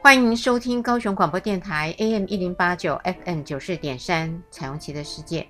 [0.00, 5.46] 欢迎收听高雄广播电台 AM 一零八九 FM 九四点三彩虹旗的世界。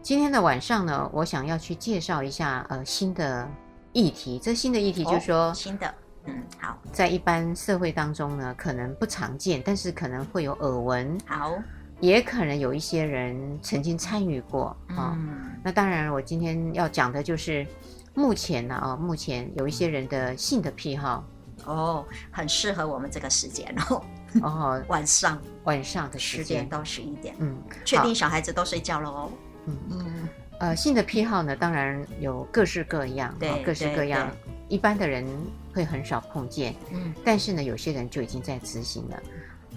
[0.00, 3.46] 今天的晚上呢，我想要去介绍一下呃新的
[3.92, 4.38] 议题。
[4.38, 5.94] 这新的议题就是说、哦、新的，
[6.24, 11.16] 嗯，好，在一般社会当中呢，可能不常见，但是可能会有耳闻。
[11.26, 11.52] 好，
[12.00, 15.16] 也可能有一些人曾经参与过啊、
[15.62, 17.66] 那当然，我今天要讲的就是
[18.14, 21.22] 目前呢啊、哦，目前有一些人的性的癖好。
[21.64, 24.02] 哦，很适合我们这个时间哦。
[24.42, 27.34] 哦， 晚上晚上的十点到十一点。
[27.38, 29.30] 嗯，确定小孩子都睡觉了哦。
[29.66, 30.28] 嗯嗯。
[30.60, 34.30] 呃，性的癖好呢，当然有各式各样，对，各式各样。
[34.68, 35.26] 一般的人
[35.74, 36.74] 会很少碰见。
[36.92, 37.14] 嗯。
[37.24, 39.22] 但是呢，有些人就已经在执行了。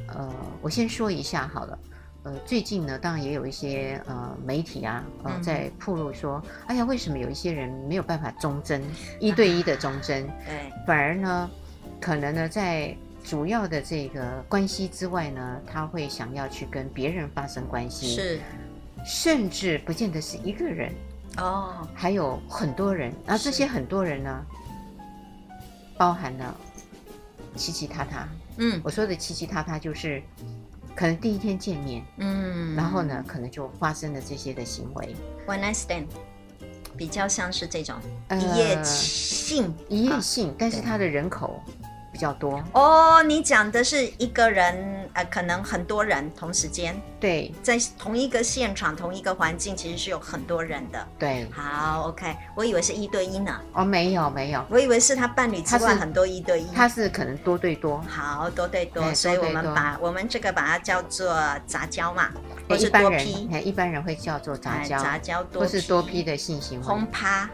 [0.09, 1.80] 呃，我先说一下好了。
[2.23, 8.81] 呃，最近呢，当然也有一些呃媒体啊，呃，在曝露说，嗯、哎呀，为什么有一些人没有办法忠贞，
[9.20, 11.50] 一对一的忠贞， 对，反而呢？
[12.04, 18.40] 可能呢，在主要的这个关系之外呢，他会想要去跟别人发生关系，是，
[19.06, 20.92] 甚至不见得是一个人
[21.38, 24.46] 哦，还有很多人，然后这些很多人呢，
[25.98, 26.54] 包含了
[27.56, 30.22] 七七他他，嗯，我说的七七他他就是
[30.94, 35.16] 可能第一天见面，嗯，然后呢，可能就发生了这些的行为
[35.48, 36.08] ，One night stand。
[36.96, 37.96] 比较像是这种
[38.30, 41.59] 一夜性，呃、一夜性，啊、但是他的人口
[42.14, 43.22] 比较多哦。
[43.24, 51.07] 你讲的是一个人，呃，可能很多人同时间，对，在同一个现场、同一个环境，其实是有很多人的。
[51.18, 53.59] 对，好，OK，我以为是一对一呢。
[53.74, 58.00] 哦，没有没有，我以为是他伴侣之外很多一对一，他是可能多对多。
[58.07, 61.35] 好，多对多，所以我们把我们这个把它叫做
[61.66, 62.30] 杂交嘛。
[62.69, 67.50] 或是一般人，一般人会叫做杂交，杂交多，或是多批的性行为，轰趴，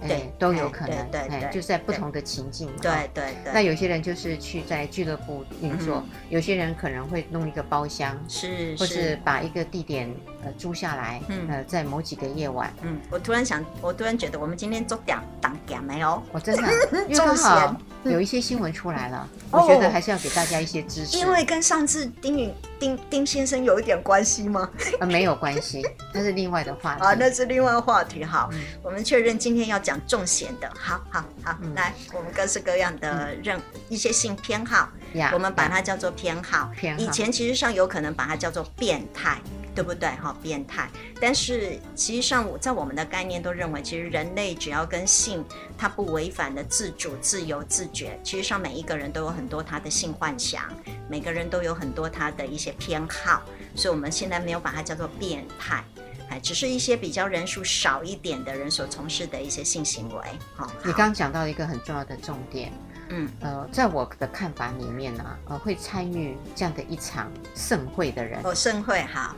[0.00, 3.52] 对，都有可能，对对，就在不同的情境，对对对。
[3.52, 10.08] 那有些人就是去在俱乐部运作，有些人可能会弄一个包厢，是，或是把一个地点
[10.46, 12.72] 呃租下来，呃，在某几个夜晚。
[12.82, 16.22] 嗯，我突然想，我突然觉得我们今天做点当点没有？
[16.30, 16.72] 我真的，
[17.08, 22.54] 因为刚好有一些新闻出来了，我觉得还是要给大家一些支持，因为跟上次丁允。
[22.78, 24.68] 丁丁先生有一点关系吗？
[25.00, 28.22] 呃，没有关系，那是另外的话题啊，那是另外的话题。
[28.22, 30.70] 好，嗯、我们确认今天要讲重咸的。
[30.78, 34.90] 好好好，嗯、来，我们各式各样的任、嗯、一些性偏好
[35.32, 36.70] 我们把它叫做偏好。
[36.76, 39.38] 偏好以前其实上有可能把它叫做变态。
[39.76, 40.08] 对不对？
[40.16, 40.88] 哈，变态。
[41.20, 45.44] 但是其实上，在我们的概念都认为，其实人类只要跟性
[45.76, 50.64] 它不违反的自主、自由、自觉，其实上每一个人都有很多他的性幻想，
[51.10, 53.42] 每个人都有很多他的一些偏好。
[53.74, 55.84] 所以我们现在没有把它叫做变态，
[56.30, 60.22] 哎，只是一些比较人数少一点的人所从事的一些性行为。
[60.54, 62.72] 好，你刚刚讲到一个很重要的重点，
[63.08, 69.36] 嗯，呃，在我的看法里面呢，呃，会参与这样的一场盛会的人，哦，盛会好。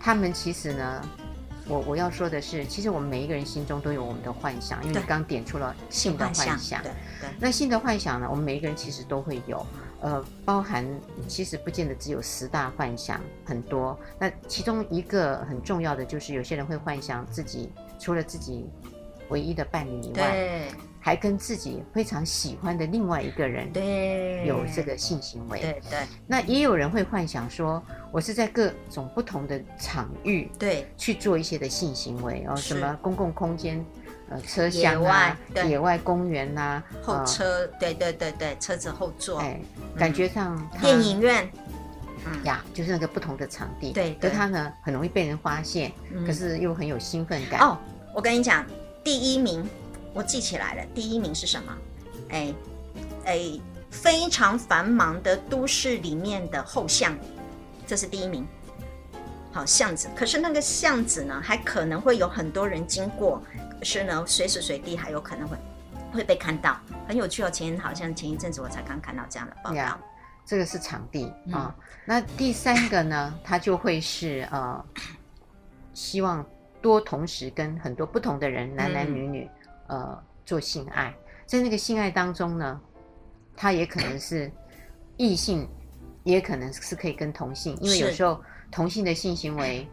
[0.00, 1.02] 他们其实呢，
[1.66, 6.82] 我我要说的是，其实我们每一个人心中都有我们的幻想，因为你刚点出了性的幻想。
[6.82, 7.30] 对对。
[7.38, 9.66] 那性的幻想呢，我们每一个人其实都会有，
[10.00, 10.86] 呃，包含
[11.26, 13.98] 其实不见得只有十大幻想，很多。
[14.18, 18.70] 那其中一个很重要的就是，有些人会幻想自己除了自己
[19.28, 20.68] 唯一的伴侣以外。
[21.08, 21.08] 对。
[21.08, 26.00] 还跟自己非常喜欢的另外一个人对有这个性行为，对对。
[26.26, 27.82] 那也有人会幻想说，
[28.12, 33.82] 我是在各种不同的场域对去做一些的性行为哦，什么公共空间、
[34.28, 35.34] 呃车厢啊、
[35.66, 39.58] 野外公园呐、后车，对对对对，车子后座，哎，
[39.96, 41.50] 感觉上电影院，
[42.26, 45.90] 嗯呀，就是那个不同的场地，对，可他呢很容易被人发现，
[46.26, 47.78] 可是又很有兴奋感哦。
[48.14, 48.66] 我跟你讲，
[49.02, 49.66] 第一名。
[50.14, 51.76] 我记起来了，第一名是什么？
[52.30, 52.54] 哎
[53.24, 53.60] 哎，
[53.90, 57.16] 非常繁忙的都市里面的后巷，
[57.86, 58.46] 这是第一名。
[59.52, 63.42] 好，巷子，可是那个巷子呢，还可能会有很多人经过，
[63.78, 65.56] 可是呢，随时随地还有可能会
[66.12, 67.50] 会被看到，很有趣哦。
[67.50, 69.76] 前好像前一阵子我才刚看到这样的报道。
[69.76, 69.96] Yeah,
[70.44, 71.74] 这个是场地啊。
[72.04, 74.84] 那第三个呢，它就会是呃，
[75.94, 76.44] 希望
[76.82, 79.48] 多同时跟很多不同的人，男男女女。
[79.88, 81.14] 嗯呃，做性爱，
[81.46, 82.80] 在那个性爱当中呢，
[83.56, 84.50] 他也可能是
[85.16, 85.68] 异性
[86.24, 88.40] 也可能是可以跟同性，因为有时候
[88.70, 89.88] 同性的性行为，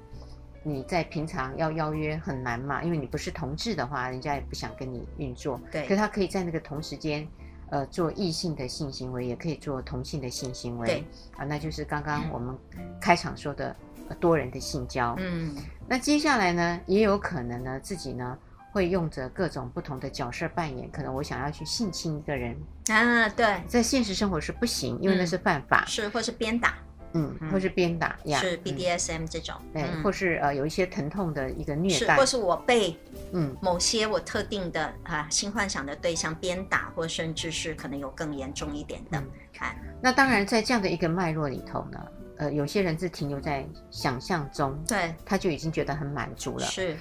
[0.64, 5.60] 你在平常要邀约很难嘛，因为你不是同志的话，人家也不想跟你运作。
[5.72, 7.26] 对，可是他可以在那个同时间，
[7.70, 10.88] 呃，做异性的性行为，也可以做同性的性行为。
[10.88, 11.04] 对，
[11.38, 12.58] 啊，那就是刚刚我们
[13.00, 13.76] 开场说的
[14.20, 15.16] 多人的性交。
[15.20, 15.56] 嗯，
[15.88, 18.38] 那接下来呢，也有可能呢，自己呢。
[18.76, 22.54] 会用着各种不同的角色扮演，可能我想要去性侵一个人
[22.90, 26.78] 啊，对，在现实生活是不行，因为那是犯法，是或是鞭打，
[27.14, 33.00] 嗯，或是鞭打呀，是 BDSM 这种，对，或是呃有一些疼痛的一个虐待，或是我被
[33.32, 33.56] 嗯。
[33.62, 39.24] 某些我特定的啊性幻想的对象鞭打，或甚至是可能有更严重一点的，
[39.54, 42.06] 看，那当然在这样的一个脉络里头呢，
[42.40, 46.98] 呃，有些人是停留在想象中，对，他就已经觉得很满足了，是。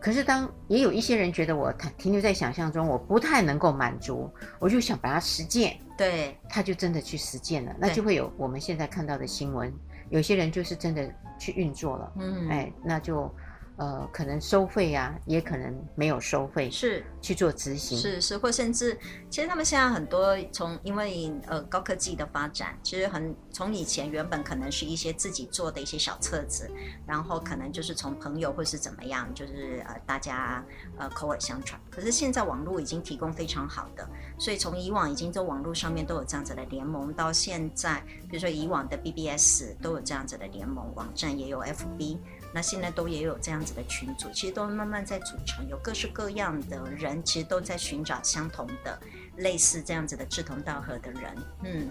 [0.00, 5.76] 可是，当也有一些人觉得我停留在想象中，我不太能够满足，我就想把它实践。
[5.98, 9.72] 对，他就真的去实践了，那就会有我们现在看到的新闻。
[10.08, 11.08] 有些人就是真的
[11.38, 13.32] 去运作了，嗯，哎，那就。
[13.80, 18.94] 呃，可能收费呀、啊，也可能没有收费，是去做执行，是是，或甚至，
[19.30, 26.70] 其实他们现在很多从因为呃高科技的发展，其实很从以前原本可能是一些自己做的一些小册子，
[27.06, 30.62] 然后可能就是从朋友或是怎么样，就是呃大家
[30.98, 31.80] 呃口耳相传。
[31.90, 34.06] 可是现在网络已经提供非常好的，
[34.38, 42.18] 所以从以往已经在网络上面都有这样子的联盟，到现在比如说以往的 BBS 都有这样子的联盟，网站也有 FB。
[42.52, 48.98] 那现在都也有这样子的群组，其实都慢慢在组成，有各式各样的人，其实都在寻找相同的、
[49.36, 51.36] 类似这样子的志同道合的人。
[51.62, 51.88] 嗯，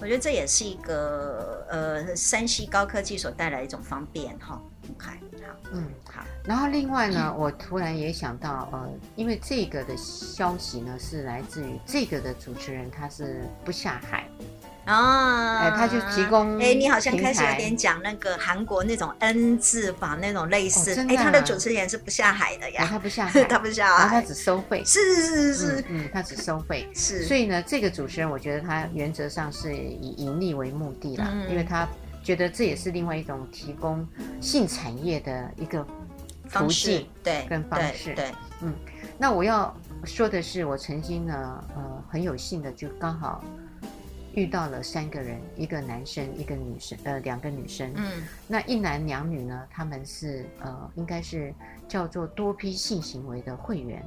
[0.00, 4.60] 我觉得这也是一个呃山西高科技所带来的一种方便哈。
[4.90, 5.10] OK，
[5.46, 6.24] 好，嗯，好。
[6.44, 14.26] 然后另外呢，我突然也想到，呃，因为这个的消息呢是来自于这个的主持人，他是不下海。
[14.88, 25.54] 啊，哎，他就提供，哎，你好像开始有点讲那个韩国那种 N 字法那种类似，哎，他的主持人是不下海的呀，他不下海， 他不下海，他只收费，是是是。
[25.54, 31.86] 是，嗯，他只收费，是，所以呢，这个主持人我觉得他原则上是以盈利为目的啦，因为他
[32.24, 34.06] 觉得这也是另外一种提供
[34.40, 35.86] 性产业的一个
[36.50, 38.32] 途径，对，跟方式，对，
[38.62, 38.72] 嗯，
[39.18, 43.44] 那我要说的是，我曾经呢，呃，很有幸的就刚好。
[44.38, 47.90] 遇到了三个人，一个男生，一个女生，呃，两个女生。
[47.96, 49.66] 嗯，那一男两女呢？
[49.68, 51.52] 他们是呃，应该是
[51.88, 54.00] 叫做多批性行为的会员。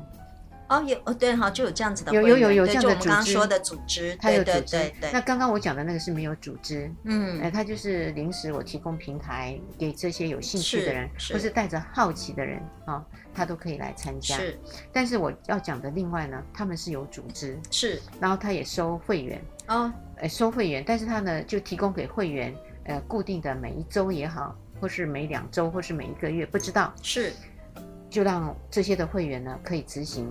[0.72, 2.14] 哦，有哦，对，哈，就有这样子的。
[2.14, 3.10] 有有有有这样的组织。
[3.10, 4.92] 我们刚刚说的组织，他有组织。
[5.12, 6.90] 那刚刚我讲的那个是没有组织。
[7.04, 12.94] 嗯，哎，他就是临时我提供平台给这些有兴趣的人，或是带着好奇的人啊。
[12.96, 14.60] 哦他都可以来参加，是。
[14.92, 18.02] 但是我要讲的另外呢，他们是有组织，是。
[18.20, 22.54] 然后他也收会员，哦，呃，收会员，但是他呢就提供给会员，
[22.84, 27.32] 呃，固定的每一周也好，或是每两周，或是每一个月，不知道，是。
[28.10, 30.30] 就让这些的会员呢可以执行，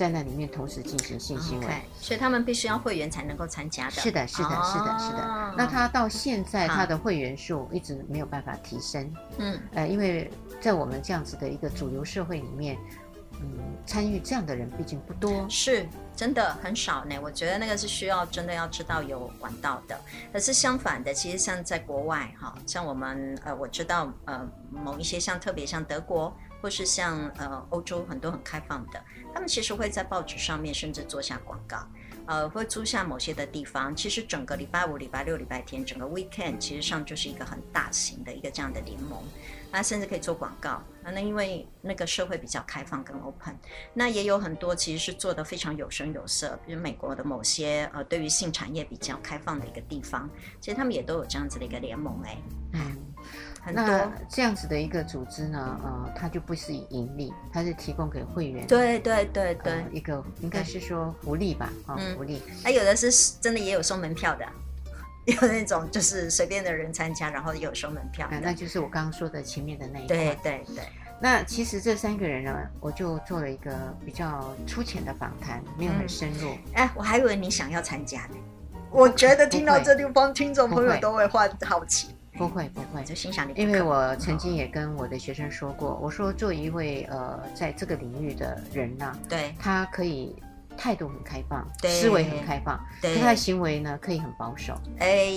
[0.00, 3.90] 在那里面同时进行性行为，okay, 所以他们必须要会员才能够参加的。
[3.90, 5.54] 是的，是的，是的，是的。
[5.58, 10.30] 那他到现在他的会员数一直没有办法提升，嗯，呃，因为。
[10.60, 12.76] 在我们这样子的一个主流社会里面，
[13.40, 13.48] 嗯，
[13.86, 17.18] 参与这样的人毕竟不多，是真的很少呢。
[17.22, 19.98] 我觉得那个是需要真的要知道有管道的。
[20.30, 26.30] 可是相反的，其实像在国外哈，像我们呃，我知道呃，某一些像特别像德国，
[26.60, 29.02] 或是像呃欧洲很多很开放的，
[29.32, 31.78] 他们其实会在报纸上面甚至做下广告。
[32.26, 39.20] 呃，会租下某些的地方，其实整个礼拜五、礼拜六、礼拜天，整个 weekend 其实上就是一个很大型的一个这样的联盟，
[39.72, 40.80] 那甚至可以做广告。
[41.02, 43.58] 那因为那个社会比较开放跟 open，
[43.92, 52.38] 那也有很多其实是做的非常有声有色，比如美国的某些呃对于性产业比较开放的一个地方，其实他们也都有这样子的一个联盟哎。
[52.74, 52.96] 嗯。
[53.72, 58.66] 那这样子的一个组织呢，呃，它就不是以盈利，它是提供给会员。
[58.66, 62.42] 对对对对，呃、一个应该是说福利吧，啊、福利。
[62.64, 64.46] 那有的是真的也有收门票的，
[65.26, 68.26] 有那种就是随便的人参加，然后也有收门票。
[68.28, 70.16] 啊那就是我刚刚说的前面的那一块。
[70.16, 70.84] 对对对。
[71.22, 73.70] 那其实这三个人呢，我就做了一个
[74.06, 76.52] 比较粗浅的访谈，没有很深入。
[76.72, 78.36] 哎、嗯，我还以为你想要参加呢。
[78.90, 82.14] 我觉得听到这地方，听众朋友都会换好奇。
[82.38, 83.52] 不会不会，就欣赏你。
[83.56, 90.34] 因为我曾经也跟我的学生说过，我说做一位呃，在这个领域的人呐，对，他可以
[90.76, 94.74] 态度很开放，思维很开放，对，他的行为呢可以很保守。
[94.98, 95.32] 哎，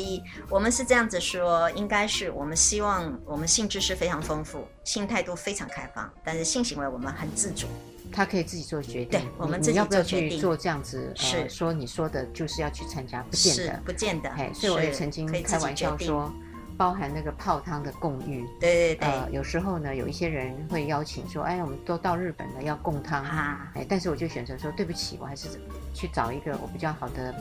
[0.50, 7.68] 我们是这样子说，应该是我们希望我们性知识非常丰富，性态度非常开放，但是性行为我们很自主。
[8.16, 9.20] 他可以自己做决定。
[9.20, 11.12] 对，我们自己要不要去做这样子？
[11.16, 14.30] 是、呃、说你说的就是要去参加，不见得，不见得。
[14.30, 16.32] 哎，所以我也曾经开玩笑说，
[16.78, 19.08] 包含那个泡汤的共浴，对对对。
[19.08, 23.72] 呃，有时候呢，有一些人会邀请说，哎，我们都到日本了，要共汤啊。
[23.76, 25.48] 哎，但是我就选择说，对不起，我还是
[25.94, 27.34] 去找一个我比较好的。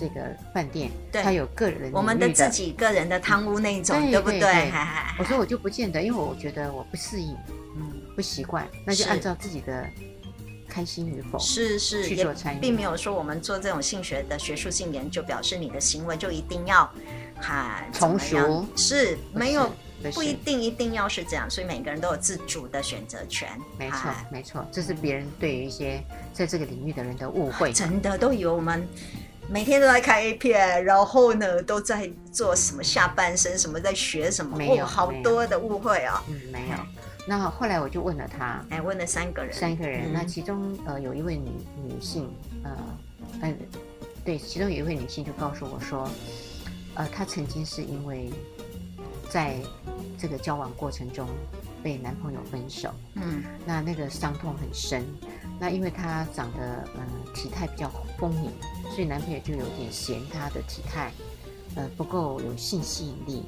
[0.00, 4.70] 这个饭店，他有个人的，我们的自己个人的汤屋那一种，对不对？
[5.18, 7.36] 我说我就不见得，因为我觉得我不适应，
[7.76, 9.84] 嗯，不习惯，那就按照自己的
[10.68, 16.88] 开心与否是是去做参与，并没有说我们做这种性学的学术性研究，表示你的行为就一定要
[17.40, 19.70] 哈从熟，是没有
[20.14, 23.48] 不一定一定要是这样，所以每个人都有自主的选择权。
[23.78, 26.02] 没错没错，这是别人对于一些
[26.32, 28.86] 在这个领域的人的误会，真的都以为我们。
[29.50, 34.54] 每天都在看 A 片，然后呢，都在做什么下半身什么，在学什么？
[34.58, 36.28] 没有，哦、好多的误会啊、哦。
[36.28, 36.76] 嗯，没有。
[37.26, 40.02] 那后来我就问了他，哎，问了三个人，三个人。
[40.04, 41.50] 嗯、那其中呃有一位女
[41.82, 42.30] 女性，
[42.62, 42.70] 呃，
[43.40, 43.58] 嗯，
[44.22, 46.06] 对，其中有一位女性就告诉我说，
[46.98, 48.30] 呃，她曾经是因为
[49.30, 49.56] 在
[50.18, 51.28] 这个交往过程中
[51.82, 55.04] 被男朋友分手，嗯，那那个伤痛很深。
[55.60, 57.88] 那因为她长得嗯、呃、体态比较
[58.18, 58.50] 丰盈，
[58.90, 61.12] 所以男朋友就有点嫌她的体态，
[61.76, 63.44] 呃不够有性吸引力，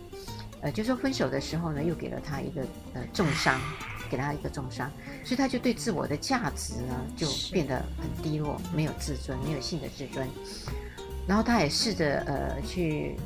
[0.60, 2.62] 呃就说分手的时候呢，又给了她一个
[2.94, 3.60] 呃重伤，
[4.08, 4.90] 给她一个重伤，
[5.24, 10.28] 所以她就对自我的价值呢就变得很低落，没有自尊，没有性的自尊。
[11.26, 13.16] 然后她也试着呃去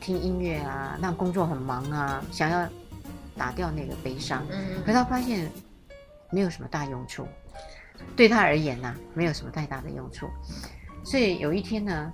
[0.00, 2.66] 听音乐啊，那工作很忙啊，想要
[3.36, 5.50] 打掉那个悲伤，嗯，可他发现
[6.30, 7.26] 没有什么大用处。
[8.16, 10.26] 对他而言呢、啊，没有什么太大的用处，
[11.04, 12.12] 所以有一天呢，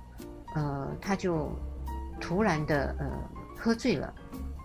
[0.57, 1.57] 呃，他就
[2.21, 3.07] 突然的呃
[3.57, 4.13] 喝醉了，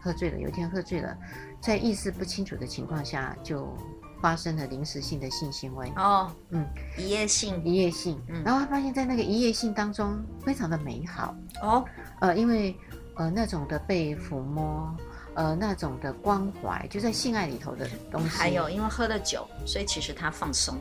[0.01, 0.39] 喝醉了。
[0.39, 1.15] 有一天喝醉了，
[1.61, 3.71] 在意识不清楚的情况下，就
[4.19, 5.93] 发生了临时性的性行为。
[5.95, 6.65] 哦，嗯，
[6.97, 8.19] 一夜性，一夜性。
[8.27, 11.35] 嗯，然后他发现，在那个一夜性当中，非常的美好。
[11.61, 11.85] 哦，
[12.19, 12.75] 呃，因为
[13.21, 14.95] 呃那种的被抚摸。
[15.33, 18.27] 呃，那种的关怀，就在性爱里头的东西。
[18.27, 20.77] 还有，因为喝了酒，所以其实他放松，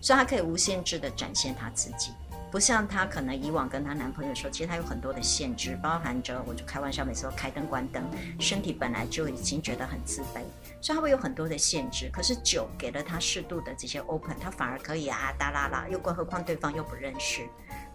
[0.00, 2.10] 所以他可以无限制的展现他自己，
[2.50, 8.02] 不像他可能以往跟他男朋友说，其实他有很多的限制，包含着，我就开玩笑，每次都开灯关灯，
[8.40, 10.40] 身体本来就已经觉得很自卑，
[10.80, 12.08] 所以他会有很多的限制。
[12.10, 17.42] 可是酒给了他适度的这些 open，他反而可以啊哒啦啦，又更何况对方又不认识，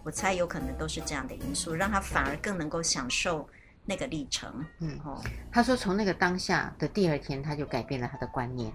[0.04, 3.48] 我猜有可能都是这样的因素，让他反而更能够享受。
[3.84, 5.20] 那个历程，嗯，哦，
[5.50, 8.72] 他说从那个当下的第二天，他就改变了他的观念，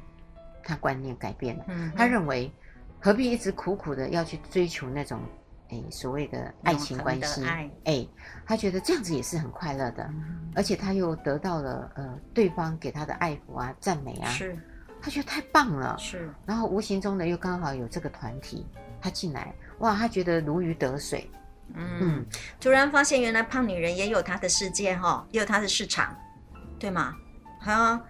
[0.64, 2.52] 他观念改变了，嗯，他认为
[3.00, 5.22] 何必一直苦苦的要去追求那种，
[5.70, 7.46] 哎，所谓的爱情关系，
[7.86, 8.06] 哎，
[8.46, 14.58] 他觉得这样子也是很快乐的，嗯，而且他又得到了呃对方给他的爱抚啊、赞美啊，是，
[15.02, 18.66] 他觉得太棒了，是，然后无形中呢又刚好有这个团体
[19.00, 21.30] 他进来，哇，他觉得如鱼得水。
[21.74, 22.26] 嗯，
[22.60, 26.16] 突然发现原来胖女人也有她的世界哈，也有她的市场，
[26.80, 27.16] 对吗？
[27.66, 28.02] 啊，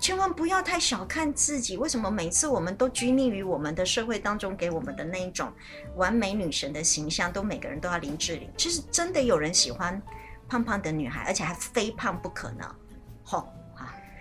[0.00, 1.76] 千万不要太小看自己。
[1.76, 5.52] 为什么每次我们都拘泥于我们的社会当中给我们的那一种
[5.94, 8.50] 完美女神的形象，都每个人都要林志玲？
[8.56, 10.00] 其实真的有人喜欢
[10.48, 12.74] 胖胖的女孩，而且还非胖不可呢。
[13.22, 13.52] 好，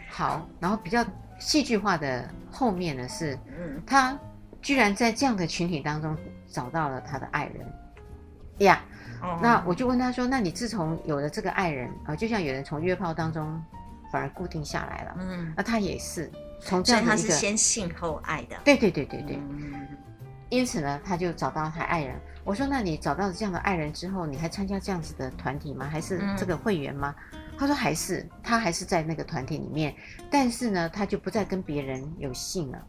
[0.10, 1.03] 好，然后比较
[1.39, 4.15] 戏剧化的后面呢是，嗯，她
[4.62, 6.15] 居然在这样的群体当中
[6.48, 7.65] 找到了她的爱人。
[8.65, 8.81] 呀
[9.21, 13.61] ，yeah, 那我就问他说：“那你自从有了这个爱人啊，就像有人从约炮当中
[14.11, 19.87] 反而固定下来了，嗯，那他也是从这样他是先性后爱的，对对对对对，嗯，
[20.49, 22.19] 因此呢，他就找到他爱人。
[22.43, 25.87] 我说：那你找到这样的爱人之后，你还参加这样子的团体吗？
[25.87, 27.13] 还是这个会员吗？
[27.33, 29.93] 嗯，他说还是，他还是在那个团体里面，
[30.31, 32.79] 但是呢，他就不再跟别人有性了。”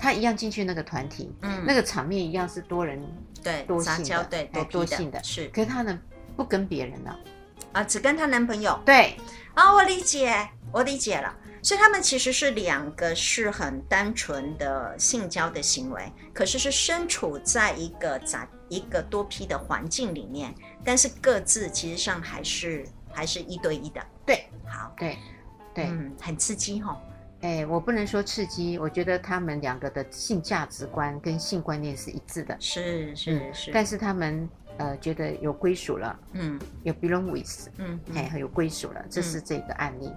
[0.00, 3.00] 他一样进去那个团体，嗯，那个场面一样是多人
[3.42, 5.48] 对多性的，对多多性的，是。
[5.48, 5.98] 可是她呢，
[6.36, 7.18] 不跟别人了，
[7.72, 8.78] 啊，只跟她男朋友。
[8.84, 9.16] 对，
[9.54, 11.34] 啊，我理解，我理解了。
[11.60, 20.54] 所以他们其实是两个是很单纯的性交的行为，可是是身处在一个杂一个多批的环境里面，
[20.84, 24.00] 但是各自其实上还是还是一对一的。
[24.24, 25.18] 对，好，对，
[25.74, 26.96] 对，嗯，很刺激哈、哦。
[27.40, 33.70] 哎，我不能说刺激，我觉得他们两个的性价值观跟性观念是一致的，是是是。
[33.72, 40.12] 但是他们呃觉得有归属了，嗯，有 belong with，嗯，哎，有归属了，这是这个案例。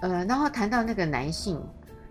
[0.00, 1.62] 呃，然后谈到那个男性，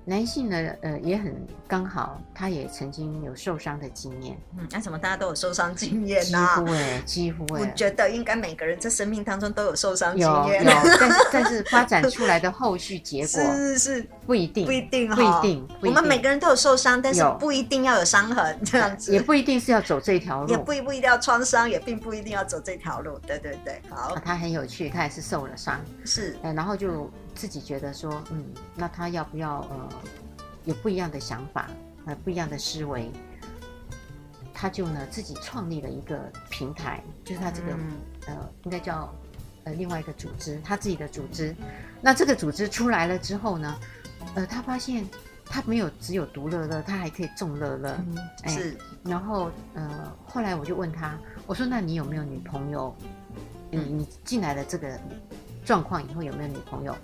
[0.07, 1.35] 男性呢，呃，也很
[1.67, 4.37] 刚好，他也曾经有受伤的经验。
[4.55, 6.47] 嗯，那怎么大家都有受伤经验呢？
[6.55, 7.61] 几乎哎，几乎哎。
[7.61, 10.63] 我觉得应该每个人在生命当中都有受伤经验。
[10.63, 15.67] 有有， 但是但是发展出来的后续结果是是是不一定，不一定，不一定。
[15.81, 23.17] 我们每个人都有受伤，但是不一定要有伤痕这样子，也不一定是要走这条路，也不不一定要创伤，也并不一定要走这条路。
[23.25, 24.15] 对对对，好。
[24.23, 28.43] 他很有趣，他也是受了伤，是，然后就自己觉得说，嗯，
[28.75, 29.89] 那他要不要呃？
[30.63, 31.69] 有不一样的想法，
[32.07, 33.11] 呃，不一样的思维，
[34.51, 37.91] 他就呢自己创立了一个平台，就是他这个、嗯、
[38.25, 39.13] 呃，应该叫
[39.65, 41.55] 呃另外一个组织，他自己的组织。
[42.01, 43.75] 那这个组织出来了之后呢，
[44.33, 45.07] 呃，他发现
[45.45, 48.75] 他没有只有独乐乐，他还可以众乐乐，嗯、是、哎。
[49.03, 51.15] 然后呃，后来我就问他，
[51.45, 52.95] 我说：“那你有没有女朋友？
[53.69, 54.99] 你你进来了这个
[55.63, 56.97] 状况以后有没有女朋友？”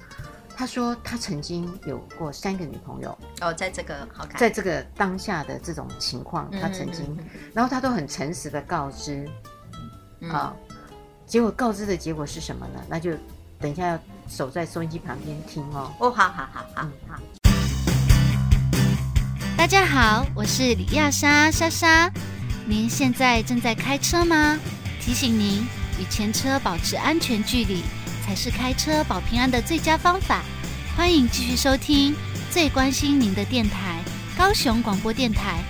[0.61, 7.17] 他说他曾经有过三个女朋友哦，在这个好看，在这个当下的这种情况，他曾经，
[7.51, 9.27] 然后他都很诚实的告知，
[10.29, 10.53] 啊，
[11.25, 12.79] 结果告知的结果是什么呢？
[12.87, 13.09] 那就
[13.59, 13.99] 等一下要
[14.29, 15.91] 守在收音机旁边听哦。
[15.97, 17.19] 哦，好好好好好。
[19.57, 22.07] 大家好，我是李亚莎莎莎，
[22.67, 24.59] 您现在正在开车吗？
[24.99, 25.65] 提醒您
[25.99, 27.81] 与前车保持安全距离。
[28.31, 30.41] 才是开车保平安的最佳方法。
[30.95, 32.15] 欢迎继续收听
[32.49, 34.01] 最关心您的电台——
[34.39, 35.61] 高雄广播电台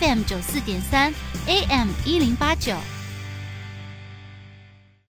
[0.00, 1.12] FM 九四点三
[1.46, 2.74] AM 一零八九。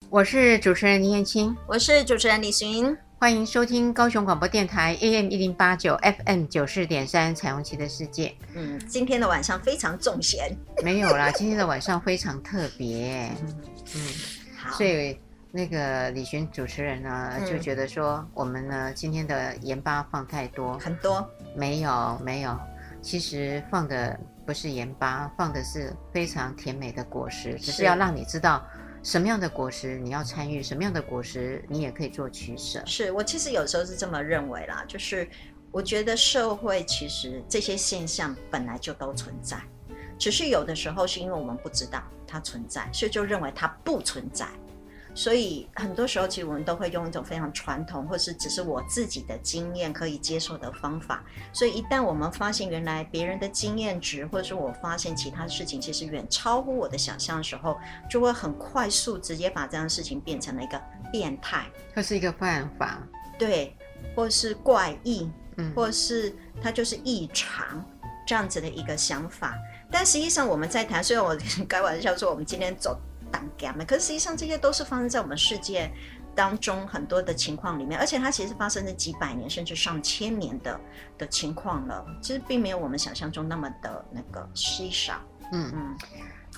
[0.09, 2.93] 我是主持人林燕青，我是主持人李寻。
[3.17, 8.35] 欢迎收听高雄广播电台 AM 一零八九 FM 九四点三彩虹旗的世界。
[8.53, 10.53] 嗯，今天的晚上非常重咸。
[10.83, 13.31] 没有啦，今天的晚上非常特别。
[13.95, 14.01] 嗯，
[14.57, 15.17] 好，所以。
[15.51, 21.27] 那个李寻主持人呢，嗯、就觉得说我们呢今天的盐巴放太多，很多？
[21.55, 22.57] 没有没有，
[23.01, 28.63] 其实放的不是盐巴，放的是非常甜美的果实，只是要让你知道
[29.01, 32.83] 什么样的果实你要参与，什么样的果实你也可以做取舍。
[32.85, 35.27] 是我其实有时候是这么认为啦，就是
[35.71, 39.57] 我觉得社会其实这些现象本来就都存在，
[40.19, 44.45] 只是有的时候是因为我们不知道它存在，所以就认为它不存在。
[45.17, 51.23] 所以很多时候，其实我们都会用一种非常传统，或是只是我自己的经验可以接受的方法。
[51.51, 57.75] 所以一旦我们发现原来别人的经验值，或者是我发现其他事情其实远超乎我的想象的时候，
[58.07, 60.79] 就会很快速直接把这样的事情变成了一个
[61.11, 63.01] 变态，它是一个办法，
[63.39, 63.75] 对，
[64.15, 67.83] 或是怪异，嗯，或是它就是异常
[68.27, 69.57] 这样子的一个想法。
[69.89, 71.35] 但实际上我们在谈，虽然我
[71.67, 72.95] 开玩笑说我们今天走。
[73.85, 75.89] 可是实际上这些都是发生在我们世界
[76.35, 80.79] 当中很多的情况里面，而且它其实发生在几百年甚至上千年的
[81.17, 85.15] 的情况了，其实并没有我们想象中那么的那个稀少。
[85.51, 85.97] 嗯嗯，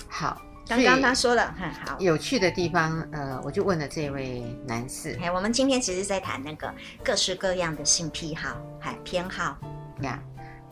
[0.08, 9.56] 好，刚刚他说了很好有趣的地方，呃，我就问了这位男士，哎，我们今天其实在谈那个各式各样的性癖好还偏好
[10.00, 10.20] 呀。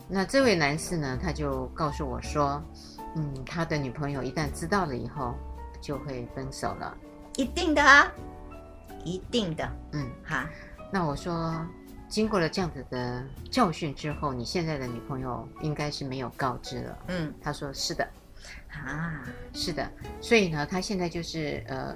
[0.07, 2.61] 那这位男士呢，他就告诉我说，
[3.15, 5.35] 嗯，他的女朋友一旦知道了以后。
[5.81, 6.97] 就会分手了，
[7.37, 8.11] 一定的啊，
[9.03, 10.43] 一定的，嗯，好。
[10.91, 11.55] 那我说，
[12.07, 18.07] 经过了这样子的教训之后，你现在的女朋友应该是没有告知了，嗯，他说是的，
[18.71, 19.87] 啊，是的，
[20.19, 21.95] 所以呢，他现在就是呃，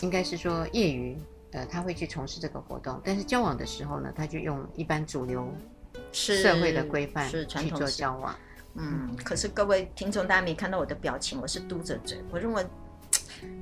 [0.00, 1.14] 应该是说业余，
[1.52, 5.46] 呃，他会去从事这个活动，但是交往的时候呢，他就用一般主流
[6.10, 8.34] 社会的规范去做交往，
[8.76, 9.14] 嗯。
[9.22, 12.66] 可是各位听众，大家没看到我的表情，我是嘟着嘴，我认为。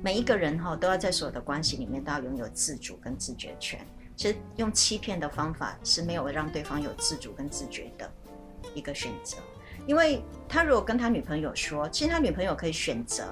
[0.01, 3.79] 每一个人哈都要在所有的关系里面都要拥有自主跟自觉权。
[4.15, 8.11] 其实用欺骗的方法是没有让对方有自主跟自觉的
[8.75, 9.37] 一个选择。
[9.87, 13.25] 因为他如果跟他女朋友说，其实他女朋友可以选择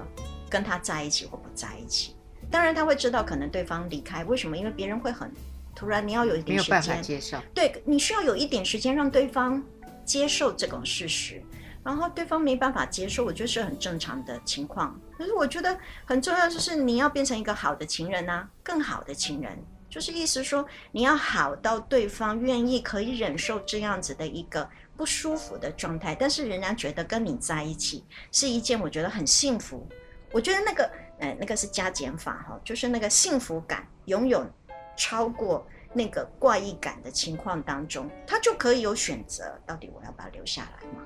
[0.48, 2.16] 跟他在一起或不在一起。
[2.50, 4.56] 当然他会知道可能对方离开，为什么？
[4.56, 5.30] 因为别人会很
[5.76, 7.38] 突然，你要有一点时间，接受。
[7.54, 9.62] 对，你需要有一点时间让对方
[10.04, 11.40] 接受这种事实。
[11.84, 14.98] 然后对方没办法接受，我觉得是很正常的情况。
[15.20, 28.02] 可是我觉得很重要，就是你要变成一个好的情人啊，更好的情人，就是意思说你要好到对方愿意可以忍受这样子的一个不舒服的状态，但是人家觉得跟你在一起
[28.32, 29.86] 是一件我觉得很幸福。
[30.32, 34.50] 我觉得那个呃那个是加减法哈，就是那个幸福感拥有
[34.96, 41.04] 超过那个怪异感的情况当中，他就可以有选择，到底我要不要留下来嘛？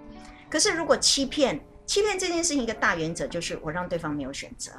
[0.49, 4.73] 可是，如果欺骗，欺骗这件事情一个大原则就是我让对方没有选择。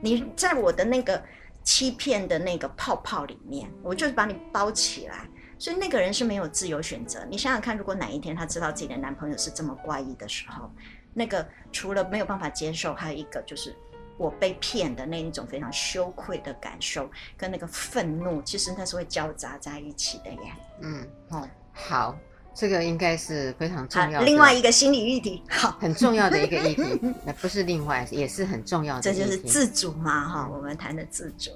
[0.00, 1.22] 你在我的那个
[1.62, 7.24] 欺骗的那个泡泡里面，我就是把你包起来，所以那个人是没有自由选择。
[7.30, 10.68] 你想想看，如果哪一天他知道自己的男朋友是这么怪异的时候，
[11.14, 13.74] 那个除了没有办法接受，还有一个就是
[14.18, 20.40] 我被骗的那一种非常羞愧的感受，跟那个愤怒，其实那是会交杂在一起的耶。
[20.80, 22.18] 嗯，哦，好。
[22.54, 29.02] 这个应该是非常重要的，另外一个心理议题，好，很重要的一个议题， 那不是另外，也是很重要的。
[29.02, 31.50] 这就是自主嘛，哈，我们谈的自主。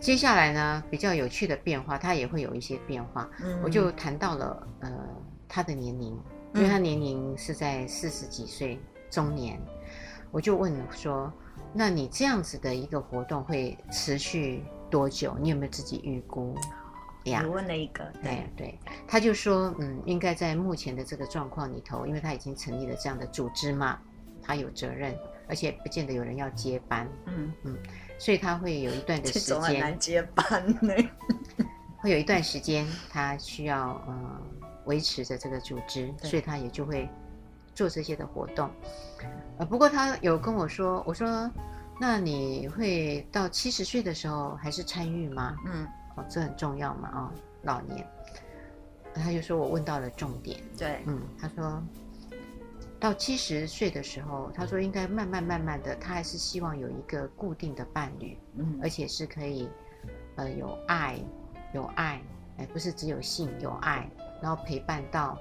[0.00, 3.28] 接下来呢，比较有趣的变化，它也会有一些变化。
[3.44, 4.90] 嗯，我就谈到了呃，
[5.46, 6.18] 他的年龄，
[6.54, 9.60] 因为他年龄是在四十几岁中年，
[10.30, 11.32] 我就问说，
[11.72, 15.36] 那你这样子的一个活动会持续多久？
[15.38, 16.56] 你有没有自己预估
[17.24, 18.46] 我问了一个，对。
[18.56, 23.98] 对，他就说，嗯，应该在目前的这个状况里头，因为他已经成立了这样的组织嘛，
[24.42, 25.14] 他有责任，
[25.48, 27.52] 而且不见得有人要接班，嗯。
[27.64, 27.76] 嗯，
[28.18, 30.94] 所以他会有一段的时间，很难接班呢，
[32.00, 34.40] 会有一段时间他需要嗯
[34.86, 37.08] 维持着这个组织，所以他也就会
[37.74, 38.70] 做这些的活动，
[39.58, 41.50] 呃，不过他有跟我说，我说，
[42.00, 45.54] 那你会到七十岁的时候还是参与吗？
[45.66, 45.86] 嗯。
[46.20, 48.06] 哦，这很重要嘛，啊、哦，老年，
[49.14, 51.82] 他就说我问到了重点，对，嗯，他说
[52.98, 59.68] 到七十岁的时候，他说应该慢慢慢慢的，他还是希望有一个固定的伴侣，嗯，而且是可以，
[60.36, 61.18] 呃，有爱，
[61.72, 62.22] 有爱，
[62.58, 64.08] 哎，不是只有性，有爱，
[64.42, 65.38] 然后陪伴到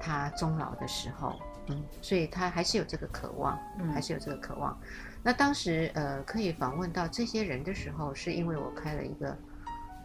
[0.00, 1.34] 他终老的时候，
[1.68, 4.78] 嗯，所以他还是有这个渴望，嗯，还是有这个渴望。
[5.22, 9.36] 那当时呃，可以访问到这些人的时候，是因为我开了一个。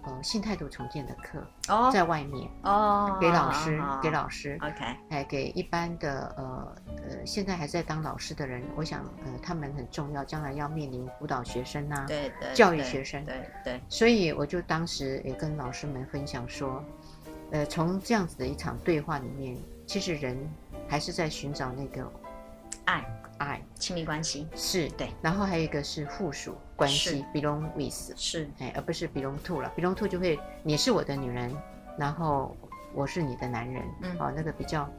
[0.04, 6.76] 呃，性态度重建的课哦，在外面哦，给老师，哦、给老师，OK，哎，给一般的呃
[7.08, 16.84] 呃，现在还在当老师的人，我想呃，他们很重要，将来要面临辅导学生呐，对对，教育学生，对对，对对，所以我就当时也跟老师们分享说，
[17.52, 20.36] 呃，从这样子的一场对话里面，其实人
[20.88, 22.12] 还是在寻找那个
[22.86, 23.06] 爱。
[23.44, 24.48] 爱，亲密关系。
[24.56, 24.90] 是。
[24.92, 31.56] 对，然后还有一个是附属关系，belong with 是，哎，而不是 belong to 了，belong to 就会你是我的女人，
[31.98, 32.56] 然后
[32.94, 34.90] 我是你的男人，嗯，哦，那个比较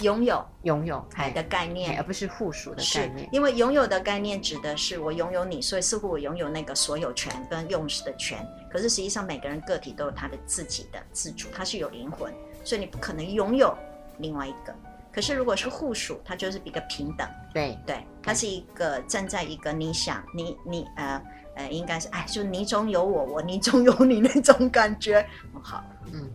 [0.00, 0.44] 拥有。
[0.62, 8.38] 拥有爱的概念，而不是附属的概念，因为拥有的概念指的是我拥有你，所以似乎我拥有那个所有权跟用事的权，
[8.70, 12.32] 可是实际上每个人个体都有他的自己的自主，他是有灵魂，
[12.64, 13.76] 所以你不可能拥有
[14.18, 14.74] 另外一个。
[15.14, 17.28] 可是，如果是互属，它就是比较平等。
[17.52, 21.22] 对对，它是一个站在一个你想你你呃
[21.54, 25.24] 呃，应该是哎，就你中有我，我你中有你那种感觉。
[25.62, 26.28] 好，嗯。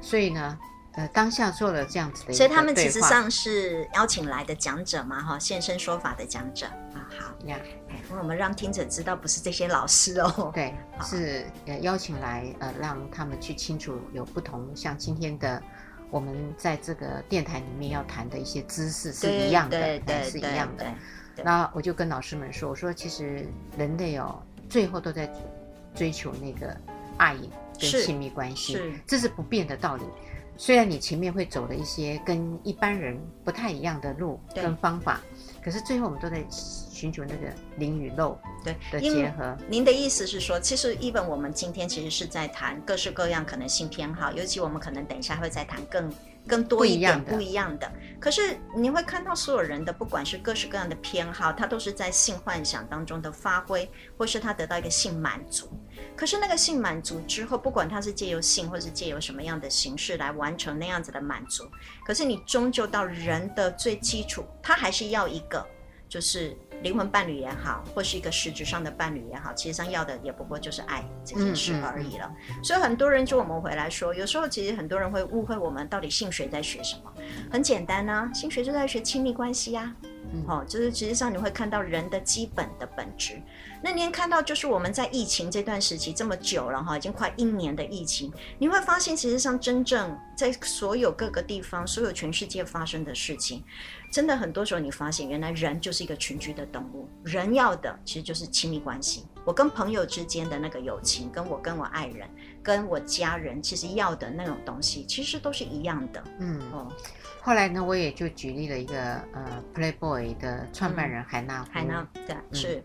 [0.00, 0.58] 所以呢，
[0.94, 7.06] 呃，当下做了这样子的，所以他们其实上是邀请来的讲者嘛，哈，现身说法的讲者啊。
[7.20, 7.56] 好呀，
[8.10, 10.50] 我们让听者知道，不是这些老师哦。
[10.52, 15.62] 对，是呃邀请来呃，让他们去清楚有不同，像今天的。
[16.10, 20.86] 我们在这个电台里面要谈的一些知识是一样的，对对对，是一样的。
[21.44, 25.30] 那我就跟老师们说，我说其实人类哦，最后都在
[25.94, 26.76] 追求那个
[27.16, 27.36] 爱
[27.78, 30.04] 跟亲密关系，这是不变的道理。
[30.56, 35.20] 虽然你前面会走了一些跟一般人不太一样的路跟方法，
[35.62, 36.44] 可是最后我们都在。
[36.98, 39.56] 寻求那个灵与肉对的结合。
[39.68, 46.12] 您的意思是说，其实 even 我们今天其实是在谈各式各样可能性偏好，尤其我们可能等一下会再谈更
[46.48, 47.88] 更多一点不一样的。
[48.18, 55.70] 可是你会看到所有人的不管是各式各样的偏好，他都是在性幻想当中的发挥，或是他得到一个性满足。
[56.16, 61.62] 可是那个性满足之后，不管他是借由性，或是借由什么样的形式来完成那样子的满足，
[62.04, 65.64] 可是你终究到人的最基础，他还是要一个
[66.08, 66.56] 就是。
[66.82, 72.26] 灵魂伴侣也好，或是一个实质上的伴侣也好，其实上要的也不过就是爱这件事而已了。
[72.26, 77.12] 嗯嗯嗯、所以很多人就我们回来说，有时候其实很多人会误会我们到底性学在学什么？
[77.50, 80.18] 很简单呢、啊，性学就在学亲密关系呀、啊。
[80.46, 83.40] 哦，就是实际上你会看到人的基本的本质。
[83.82, 93.64] 那您看到就是我们在疫情这段时期这么久了哈，已经快一年的疫情，你会发现其实上真正在所有各个地方，所有全世界发生的事情，
[94.10, 99.26] 真的很多时候你发现原来人就是一个群居的动物，人要的其实就是亲密关系。
[99.44, 102.28] 我跟朋友之间的那个友情，跟我跟我爱人，
[102.62, 106.22] 跟我家人，其实要的那种东西，其实都是一样的。
[106.38, 106.90] 嗯哦。
[107.40, 111.70] 后来呢，我也就举例了一个呃，Playboy 的创办人海纳夫。
[111.72, 112.82] 海纳对，是。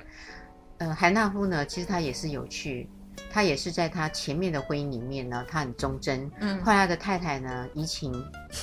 [0.78, 2.90] 呃，海纳夫呢，其实他也是有趣，
[3.30, 6.32] 他也是在他前面的婚姻里面呢，他很忠贞。
[6.40, 6.64] 嗯。
[6.64, 8.14] 后来他的太太呢，移情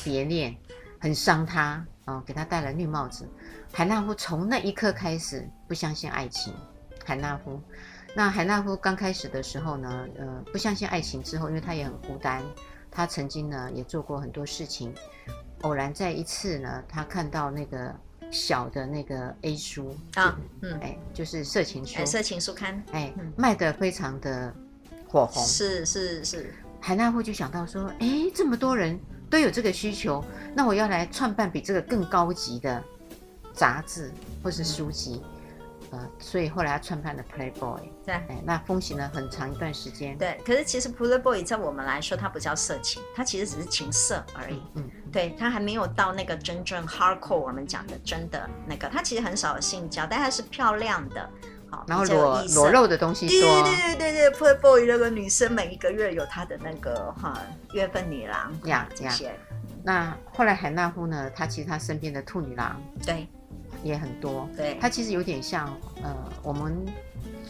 [0.05, 0.57] 别恋，
[0.99, 3.29] 很伤他啊，呃，给他戴了绿帽子。
[3.73, 6.53] 海纳夫从那一刻开始不相信爱情。
[7.05, 7.61] 海纳夫，
[8.15, 12.43] 那海纳夫刚开始的时候呢，呃，不相信爱情之后，因为他也很孤单，
[12.91, 14.95] 他曾经呢也做过很多事情。
[15.63, 17.93] 偶然在一次呢，他看到那个
[18.31, 24.55] 小的那个 A 书啊，嗯，哎，就是色情书，色情书刊，哎，卖得非常的
[25.09, 25.43] 火红。
[25.45, 28.99] 是是是，海纳夫就想到说，哎，这么多人
[29.31, 30.23] 都有这个需求，
[30.55, 32.83] 那我要来创办比这个更高级的
[33.55, 34.11] 杂志
[34.43, 35.23] 或是书籍。
[35.25, 35.37] 嗯
[35.93, 40.17] 呃，所以后来他创办了 Playboy，对，哎，那风行了很长一段时间。
[40.17, 44.63] 对，可是其实 Playboy 在我们来说，它不叫色情，它其实只是情色而已。
[44.75, 51.29] 嗯，嗯对，它还没有到那个真正 hardcore 我们讲的真的那个，它其实很少有性交，但它是漂亮的，
[51.71, 53.63] 好，然后裸裸露的东西多。
[53.63, 57.41] 对对对对对，Playboy 那个女生每一个月有她的那个哈
[57.73, 59.33] 月份女郎呀这些。
[59.83, 62.81] 那后来海纳夫呢，他其实他身边的兔女郎。
[63.07, 63.27] 对。
[63.83, 65.67] 也很多，对，他其实有点像，
[66.03, 66.85] 呃，我们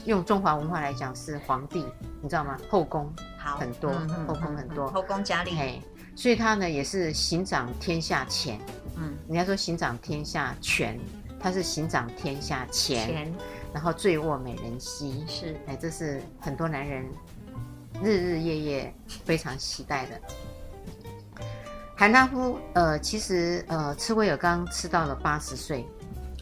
[0.04, 1.85] 用中华文化来讲是皇帝，
[2.22, 2.56] 你知道吗？
[2.68, 5.83] 后宫好很多，嗯、后宫很多，后宫佳丽，嘿，
[6.14, 8.61] 所以他呢也是行掌天下钱，
[8.96, 10.96] 嗯，人家说行掌天下权，
[11.40, 13.35] 他是行掌天下钱，钱
[13.72, 17.04] 然后醉卧美人膝，是，哎，这是很多男人
[18.02, 20.20] 日日夜夜非常期待的。
[21.96, 25.87] 韩纳夫，呃，其实呃吃威尔刚吃到了八十岁。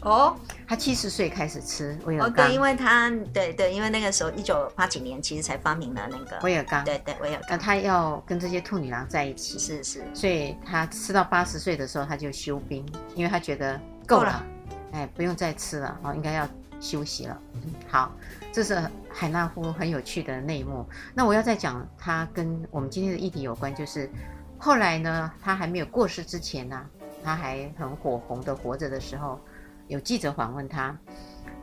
[0.03, 0.33] 哦，
[0.65, 2.45] 他七十岁开始吃威尔刚。
[2.45, 7.49] 哦，对，因为他对对，因为那个时候一九八几年其实才发明了那个威尔刚，对对威尔刚。
[7.49, 14.45] 那他要跟这些兔女郎在一起，是是，所以他吃到八十岁的时候他就休兵，因为他觉得够了，够了
[14.93, 16.47] 哎，不用再吃了，哦，应该要
[16.79, 17.41] 休息了。
[17.87, 18.11] 好，
[18.51, 20.85] 这是海纳夫很有趣的内幕。
[21.13, 24.09] 那我要再讲他跟我们今天的议题有关，就是
[24.57, 26.85] 后来呢，他还没有过世之前呢，
[27.23, 29.39] 他还很火红的活着的时候。
[29.87, 30.95] 有记者访问他，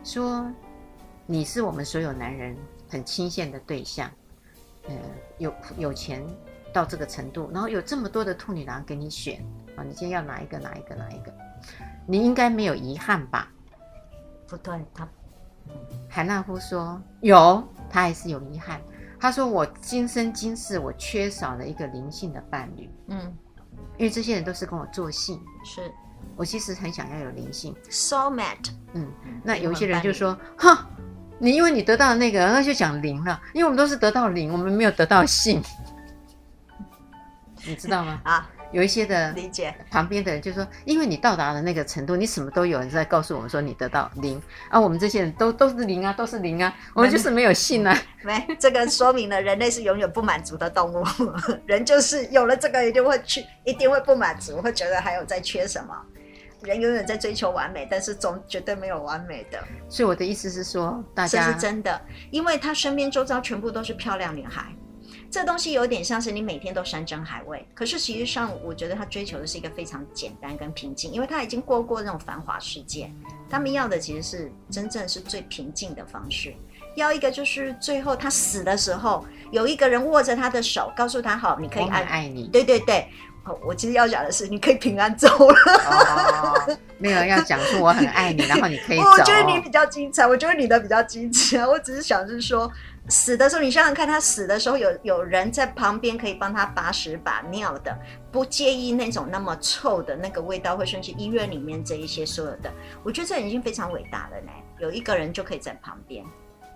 [0.03, 0.51] 说
[1.27, 2.57] ：“你是我们所有男人
[2.89, 4.11] 很倾羡的对象，
[4.89, 4.95] 呃，
[5.39, 6.27] 有有钱
[6.73, 9.41] 到这个程度，然后有这么多的兔女郎给你选
[9.77, 10.59] 啊，你今天要哪一个？
[10.59, 10.97] 哪一个？
[10.97, 11.33] 哪一个？
[12.05, 13.49] 你应该没有遗憾吧？”
[14.49, 15.09] 不对，他
[16.09, 18.81] 海纳夫说有，他还是有遗憾。
[19.19, 23.35] 他说：“我今生今世我缺少了一个灵性的伴侣，嗯，
[23.97, 25.91] 因为这些人都是跟我做戏，是。”
[26.37, 28.71] 我其实很想要有灵性，soulmate。
[28.93, 29.11] 嗯，
[29.43, 30.77] 那有一些人就说：“哼，
[31.39, 33.41] 你因为你得到那个，那就讲灵了。
[33.55, 35.63] 因为我们都是得到灵，我们没有得到性，
[37.67, 44.81] 你知道吗？”啊，有一些的理解，旁边的人就说：“因为你到达了那个程度，你什么都有，你在告诉我们说你得到零啊。
[44.81, 47.97] 我们这些人都都是零啊，都是零啊，我们就是没有信啊。
[48.23, 51.05] 没，这个说明了人类是永远不满足的动物，
[51.67, 55.95] 人就是有了这个一定会去，一定会不满足，会觉得还有在缺什么。”
[56.63, 59.63] 人永远在追求完美，但是总绝对没有完美的。
[59.91, 62.01] 所以我的意思是说，大家这是真的，
[62.31, 64.65] 因为他身边周遭全部都是漂亮女孩，
[65.31, 67.67] 这东西有点像是你每天都山珍海味。
[67.75, 73.11] 可是实际上，我觉得他追求的是一个非常简单跟平静，因为他已经过过那种繁华世界。
[73.49, 76.55] 他们要的其实是真正是最平静的方式，
[76.97, 82.49] 要一个就是最后他死的时候，有一个人握着他的手，告诉他好，你可以爱爱你。
[82.49, 83.07] 对对对。
[83.65, 85.57] 我其实要讲的是，你可以平安走了。
[85.89, 89.05] 哦，没有要讲说我很爱你，然后你可以走。
[89.07, 91.65] 我觉得你比较精彩，我觉得你的比较精彩。
[91.65, 92.69] 我只是想是说，
[93.09, 97.97] 死的时候，你想想看，他死的时候有有人在旁边可以帮他把屎把尿的，
[98.33, 102.73] 不介意那种那么臭的那个味道，会甚至医院里面这一些所有的，
[103.05, 104.51] 我觉得这已经非常伟大了呢。
[104.79, 106.25] 有一个人就可以在旁边。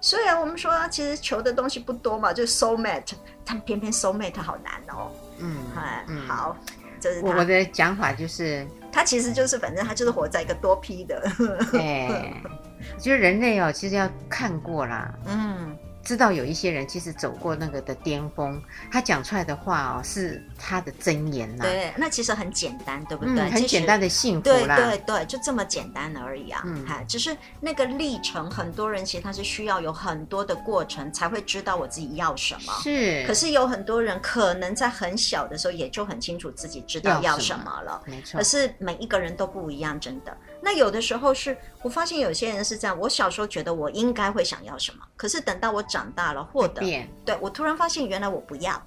[0.01, 3.13] 虽然我们说其实求的东西不多嘛，就是 soul mate，
[3.45, 5.11] 但偏偏 soul mate 好难哦。
[5.39, 5.57] 嗯，
[6.09, 6.57] 嗯好，
[7.01, 11.23] 这是我的讲法就是，他其实就是反正他就是活在一个多批的，
[11.75, 12.33] 哎，
[12.99, 15.77] 就是人类哦，其实要看过啦，嗯。
[16.03, 18.61] 知道有一些人其实走过那个的巅峰，
[18.91, 21.65] 他讲出来的话哦是他的真言呐。
[21.65, 23.41] 对，那其实很简单，对不对？
[23.41, 24.77] 嗯、很简单的幸福啦。
[24.77, 26.63] 对对对，就这么简单而已啊。
[26.65, 32.73] 嗯，哈，只是那个历程，很多人其实他是需要有很多的过程才会知道我自己要什么。
[32.83, 33.25] 是。
[33.27, 38.03] 可是有很多人可能在很小的时候也就很清楚自己知道要什么了。
[38.07, 38.39] 没错。
[38.39, 40.37] 可是每一个人都不一样，真的。
[40.63, 46.81] 那有的时候是我发现有些人是这样，我小时候觉得我应该会想要什么，可是等到我长大了获得，
[47.25, 48.81] 对，我突然发现原来我不要，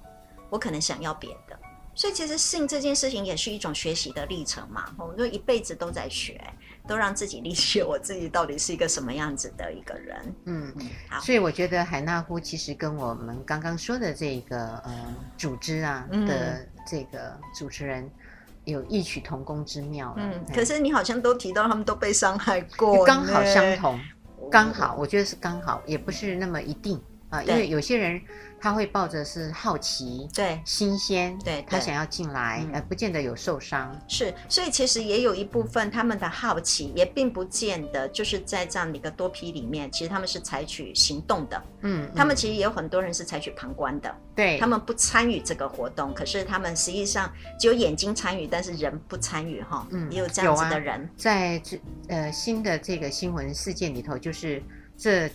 [0.50, 1.58] 我可能想要别的。
[1.96, 6.40] 所以其实性这件事情也是一种学习的历程嘛，我们就一辈子都在学，
[6.88, 10.34] 都让自己理解我自己到底是一个什么样子的一个人。
[10.46, 10.74] 嗯，
[11.08, 11.20] 好。
[11.20, 18.10] 所以我觉得海纳夫其实跟我们刚刚说的这个呃组织啊的这个主持人。
[18.64, 20.14] 有异曲同工之妙。
[20.16, 23.98] 嗯，可是你好像都提到他们都被伤害过，刚好相同，
[24.50, 27.00] 刚好，我觉得是刚好，也不是那么一定
[27.34, 28.20] 啊，因为有些人。
[28.60, 54.62] 他会抱着是好奇，对，新鲜，对，他想要进来，呃，不见得有受伤，是，所以其实也有一部分他们的好奇，也并不见得就是在这样的一个多批里面，其实他们是采取行动的，嗯，他们其实也有很多人是采取旁观的，对，他们不参与这个活动，可是他们实际上只有眼睛参与，但是人不参与，哈，嗯，也有这样子的人，在这呃新的这个新闻事件里头，就是
[54.96, 55.30] 这。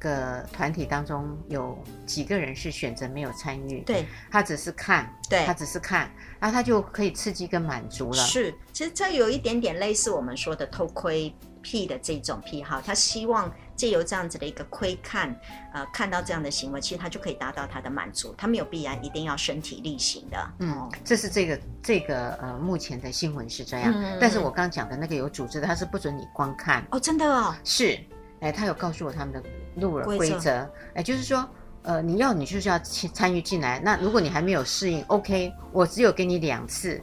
[0.00, 6.10] 个团体当中有几个人是选择没有参与，对，他只是看，对，他只是看，
[6.40, 8.16] 然后他就可以刺激跟满足了。
[8.16, 11.32] 是，其实这有一点点类似我们说的偷窥
[11.62, 15.38] 癖的这种癖好，他希望借由这样子的一个窥看，
[15.74, 20.50] 呃，看到这样的行为，其实他就可以达到他的满足，他没有必然一定要身体力行的。
[20.60, 27.98] 嗯，这是这个这个呃目前的新闻是这样，嗯、但是我刚讲的那个有组织的，他是不准你光看哦，真的哦，是。
[28.40, 29.42] 哎，他有告诉我他们的
[29.76, 31.48] 路了规则，哎，就是说，
[31.82, 33.80] 呃，你要你就是要参与进来。
[33.80, 37.00] 那如果你还没有适应，OK，我只有给你两次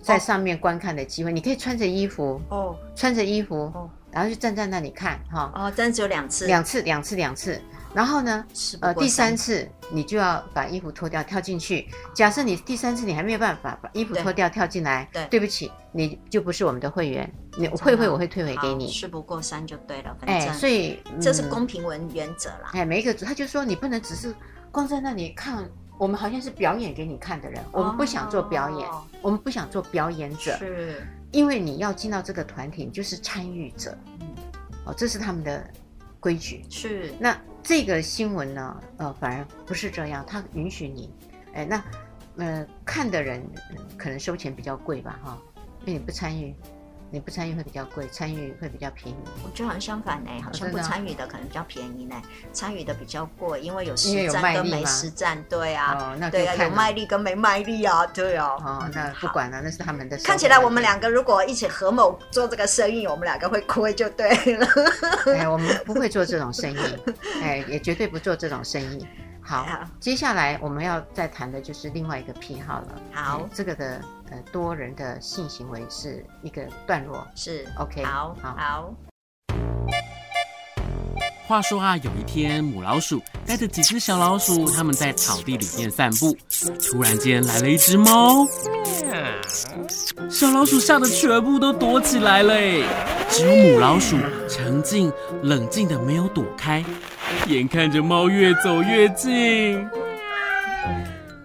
[0.00, 5.52] 在上面观看的机会，哦、你可以穿着衣服哦，穿着衣服，哦、然后就站在那里看哈。
[5.54, 7.60] 哦，但只有两次，两次，两次，两次。
[7.94, 8.44] 然后呢，
[8.80, 11.86] 呃，第三次你就要把衣服脱掉跳进去。
[12.14, 17.30] 假设你第三次你还没有办法把衣服脱掉跳进来，对，对不起，你就不是我们的会员。
[17.58, 18.90] 你会会我会退回给你。
[18.90, 20.48] 事不过三就对了，反正。
[20.48, 22.70] 哎，所以、嗯、这是公平文原则啦。
[22.72, 24.34] 哎，每一个他就说你不能只是
[24.70, 33.94] 光在那里看，我们好像是表演给你看的人，我们不想做表演，哦、我们不想做表演者，是，因为你要进到这个团体，你就是参与者。
[34.20, 34.28] 嗯，
[34.86, 35.62] 哦，这是他们的
[36.18, 36.64] 规矩。
[36.70, 37.36] 是，那。
[37.62, 41.14] 这个新闻呢，呃，反而不是这样，它允许你，
[41.54, 41.84] 哎，那，
[42.36, 43.42] 呃，看的人
[43.96, 45.38] 可能收钱比较贵吧，哈，
[45.84, 46.54] 因为你不参与。
[47.12, 49.18] 你不参与会比较贵，参与会比较便宜。
[49.44, 52.16] 我觉得好像相反呢，好像不参与的可能比较便宜呢，
[52.54, 58.48] 参与的比较贵，因为有实战跟没实战，对啊，哦，那对啊，有卖力跟没卖力啊，对啊。
[58.64, 60.16] 哦，那不管了，那是他们的。
[60.24, 64.66] 看起来我们两个如果一起合谋做这个生意，我们两个会亏就对了。
[65.26, 66.78] 哎，我们不会做这种生意，
[67.42, 69.06] 哎，也绝对不做这种生意。
[69.42, 72.94] 好，好，接下来我们要再谈的就是另外一个癖好了。
[73.12, 74.00] 好，嗯、这个的
[74.32, 77.26] 呃多人的性行为是一个段落。
[77.34, 78.02] 是，OK。
[78.02, 78.54] 好，好。
[78.56, 78.94] 好
[81.46, 86.34] 话说啊，有一天母老鼠带着几只小老鼠，他们在草地里面散步，
[86.80, 88.46] 突然间来了一只猫，
[90.30, 92.54] 小老鼠吓得全部都躲起来了，
[93.28, 94.16] 只有母老鼠
[94.48, 96.82] 沉静冷静的没有躲开。
[97.48, 99.86] 眼看着猫越走越近，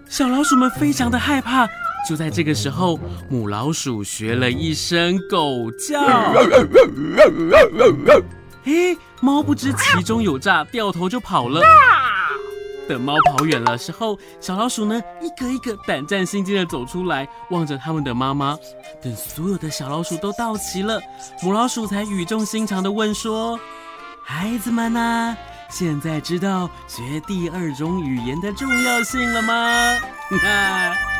[0.08, 1.68] 小老鼠们非常的害怕。
[2.08, 6.00] 就在这个时候，母老鼠学了一声狗叫。
[8.64, 11.60] 哎，猫不知其中有诈，掉头就跑了。
[12.88, 18.56] 等猫跑远了时候，小老鼠呢，一个一个胆战心惊的走出来，望着他们的妈妈。
[19.02, 20.98] 等所有的小老鼠都到齐了，
[21.42, 23.60] 母老鼠才语重心长的问说
[24.24, 25.36] ：“孩子们呐。”
[25.68, 29.98] 现在知道学第二种语言的重要性了吗？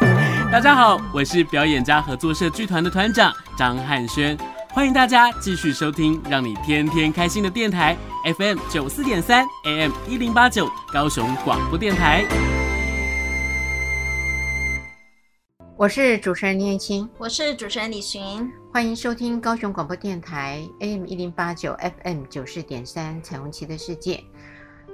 [0.51, 4.35] 大家好，我是表演家合作社剧团的团长张汉轩，
[4.71, 7.95] 欢迎大家继续收听让你天天开心的电台
[8.39, 12.25] FM 九四点三 AM 一零八九高雄广播电台。
[15.77, 24.25] 我是主持人聂青，我是主持人李寻，欢迎收听高雄广播电台 AM 一零八九 FM 九四点三彩虹旗的世界。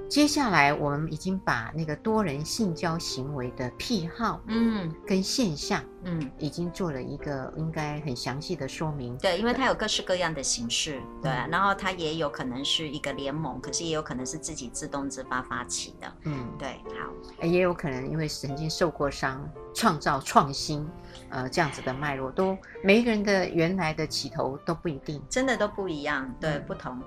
[0.07, 9.17] 接下来，我们已经把那个多人性交行为的癖好，嗯，跟现象，嗯，已经做了一个应该很详细的说明。
[9.17, 20.87] 对，因为它有各式各样的形式，对，嗯、然后它也有可能是一个联盟，可是也有可能是自己自动自发发起的，嗯，对，好，也有可能因为曾经受过伤，创造创新。
[21.29, 27.01] 呃，这样子的脉络都每一个人的原来的起头都不一定，真的都不一样，对，嗯、不同。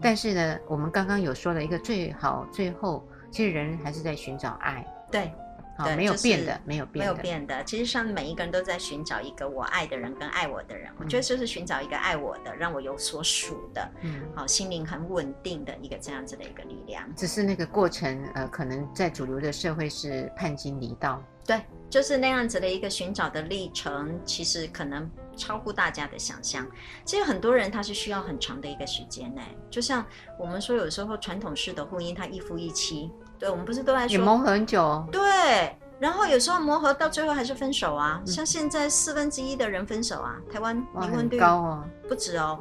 [0.00, 5.32] 但是呢，我们刚刚有说了一个最好，最后其实人还是在寻找爱，对，
[5.76, 7.64] 好，没有变的，没有变，没有变的。
[7.64, 17.04] 其实上每一个人都在寻找一个我爱的人跟爱我的人，嗯、我觉得就是寻找一个爱我的，让我有所属的，嗯，好，心灵很稳定的一个这样子的一个力量。
[17.16, 21.60] 只是那个过程，呃，可能在主流的社会是叛经离道，对。
[21.90, 26.66] 就是那样子的一个寻找的历程，其实可能超乎大家的想象。
[27.04, 29.42] 其实很多人他是需要很长的一个时间呢。
[29.70, 30.02] 就像
[30.38, 33.10] 我们说，有时候传统式的婚姻，他一夫一妻，
[33.42, 35.76] 对我们不是都在说也磨合很久，对。
[35.98, 38.20] 然后有时候磨合到最后还是分手啊。
[38.20, 42.60] 嗯、像现在四分之一的人分手啊，台湾离婚率高哦，不止哦。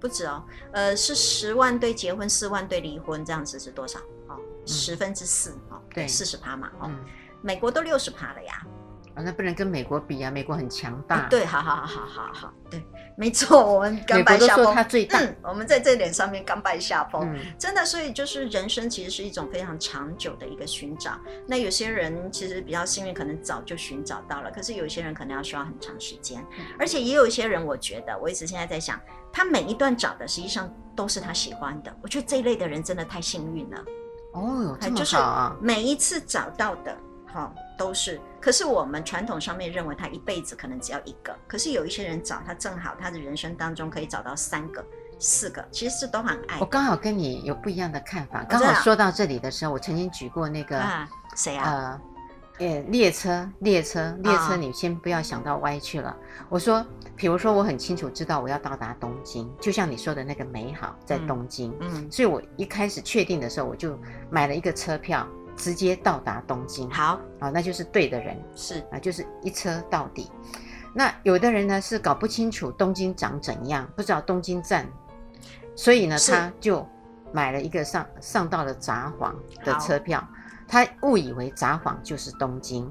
[0.00, 0.42] 不止哦，
[0.72, 4.00] 呃，是十万对结婚，四万对离婚，这样子是多少？
[4.26, 4.36] 哦，
[4.66, 6.98] 十分之四哦，对，四十趴嘛，哦，嗯、
[7.40, 8.66] 美国都六十趴了呀。
[9.14, 10.30] 啊，那不能跟美国比啊！
[10.30, 11.28] 美国很强大。
[11.28, 12.82] 对，好好好好好好，对，
[13.20, 14.74] 没错，我们甘拜下风。
[15.10, 17.30] 嗯，我们在这点上面甘拜下风。
[17.30, 21.20] 嗯，真的，所以就是人生其实是一种非常长久的一个寻找。
[21.46, 26.42] 那有些人其实比较幸运，可能早就寻找到了；可是有些人可能要需要很长时间。
[26.58, 28.98] 嗯，而且也有一些人，我觉得我一直现在在想，
[29.30, 31.94] 他每一段找的实际上都是他喜欢的。
[32.02, 33.84] 我觉得这一类的人真的太幸运了。
[34.32, 35.50] 哦，这么好啊！
[35.50, 36.96] 就是每一次找到的。
[37.32, 38.20] 好，都是。
[38.40, 44.84] 可是我们传统上面认为他一辈子可能只要一个，可是有一些人找他正好他的人生当中可以找到三个、
[45.18, 46.58] 四个，其实是都很爱。
[46.58, 48.42] 我刚好跟你有不一样的看法。
[48.44, 52.00] 刚好说到这里的时候，我曾经举过那个啊，谁啊？
[52.58, 56.14] 呃，列车，列车，列车，你先不要想到歪去了。
[56.50, 56.84] 我说，
[57.16, 63.98] 比如说我很清楚知道我要到达东京，就像你说的那个美好在东京，嗯，所以我一开始确定的时候，我就
[64.30, 65.26] 买了一个车票。
[65.60, 67.20] 直接到达东京，好。
[67.38, 68.82] 啊，那就是对的人，是。
[68.90, 70.30] 啊，就是一车到底。
[70.92, 74.84] 那有的人呢是搞不清楚东京长怎样，不知道东京站，
[75.76, 76.84] 所以呢他就
[77.32, 79.32] 买了一个上上到了札幌
[79.64, 80.26] 的车票，
[80.66, 82.90] 他误以为札幌就是东京，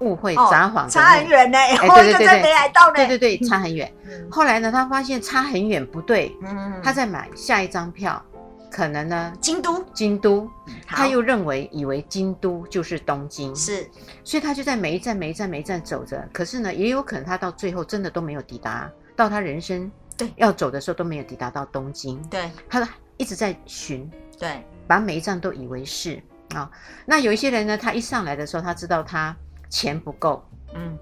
[0.00, 2.52] 误会札幌、哦、差很远呢，哎，对对对对，
[2.94, 3.90] 对对对，差很远。
[4.04, 8.22] 嗯、后来呢，他发现差很远不对，嗯，他再买下一张票。
[8.70, 10.48] 可能呢，京都，京都，
[10.86, 13.86] 他又认为以为京都就是东京，是，
[14.22, 16.26] 所以他就在每一站每一站每一站走着。
[16.32, 22.22] 可是呢，也有可能他到最后真的都没有抵达，到他人生对要走的时候都没有抵达到东京。
[22.30, 24.08] 对，他一直在寻，
[24.38, 26.22] 对，把每一站都以为是
[26.54, 26.70] 啊、哦。
[27.04, 29.36] 那有一些人呢，他一上来的时候，他知道他
[29.68, 30.44] 钱不够，
[30.74, 30.96] 嗯，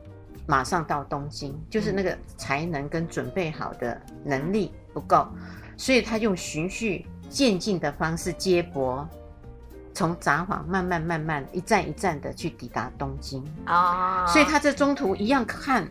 [0.46, 5.28] 马上到东京，就是那个才能跟准备好的能力不够，
[5.76, 7.04] 所以他用循序。
[7.28, 9.08] 渐进的方式接驳，
[9.94, 13.44] 从札幌慢慢慢慢一站一站的去抵达东京。
[13.64, 15.90] 啊，所以他这中途一样看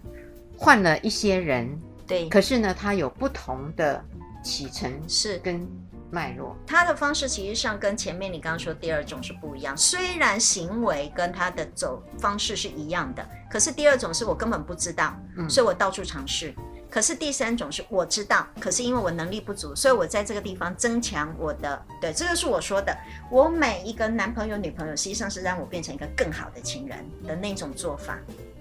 [0.57, 4.03] 换了一些人，对，可是呢，他有不同的
[4.43, 5.37] 启程是。
[5.39, 5.67] 跟
[6.09, 16.55] 脉络，他的方式其实上跟前面你刚刚说第二种是不一样，虽然行为跟他的走方式是一样的，可是第二种是我根本不知道，嗯，所以我到处尝试。
[16.89, 22.95] 可是第三种是我知道，可是因为我能力不足，所以我在这个地方增强我的，对，这就是我说的，
[23.29, 28.17] 我每一个男朋友、女朋友，实际上是让我变成一个更好的情人的那种做法。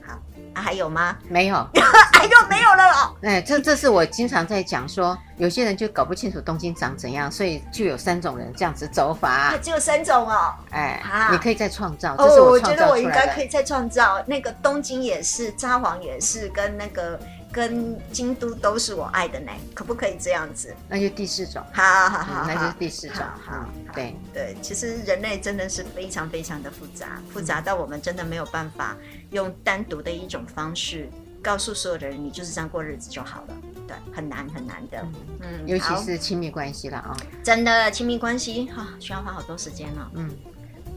[0.07, 0.13] 好，
[0.55, 1.17] 啊，还有吗？
[1.29, 1.55] 没有，
[2.15, 3.17] 还有没有了哦。
[3.23, 9.29] 哎，这这是我经常在讲说，有些人就搞不清楚东京长怎样，所以就有三种人这样子走法。
[9.29, 10.55] 啊，只有三种哦。
[10.71, 12.15] 哎，啊，你可以再创造。
[12.19, 14.23] 哦，我觉得我应该可以再创造。
[14.27, 17.19] 那个东京也是，札幌也是，跟那个。
[17.53, 20.75] 跟京都都是我爱的呢，可不可以这样子？
[20.89, 23.17] 那就第四种，好好好，嗯，那就是第四种。
[23.17, 28.97] 好，好，对对，其实人类真的是非常非常的复杂，复杂到我们真的没有办法
[29.31, 31.09] 用单独的一种方式
[31.43, 33.55] 告诉所有的人，你就是这样过日子就好了。
[33.87, 35.07] 对，很难很难的。
[35.41, 40.11] 嗯，尤其是亲密关系了啊，真的亲密关系哈，需要花好多时间了。
[40.15, 40.29] 嗯，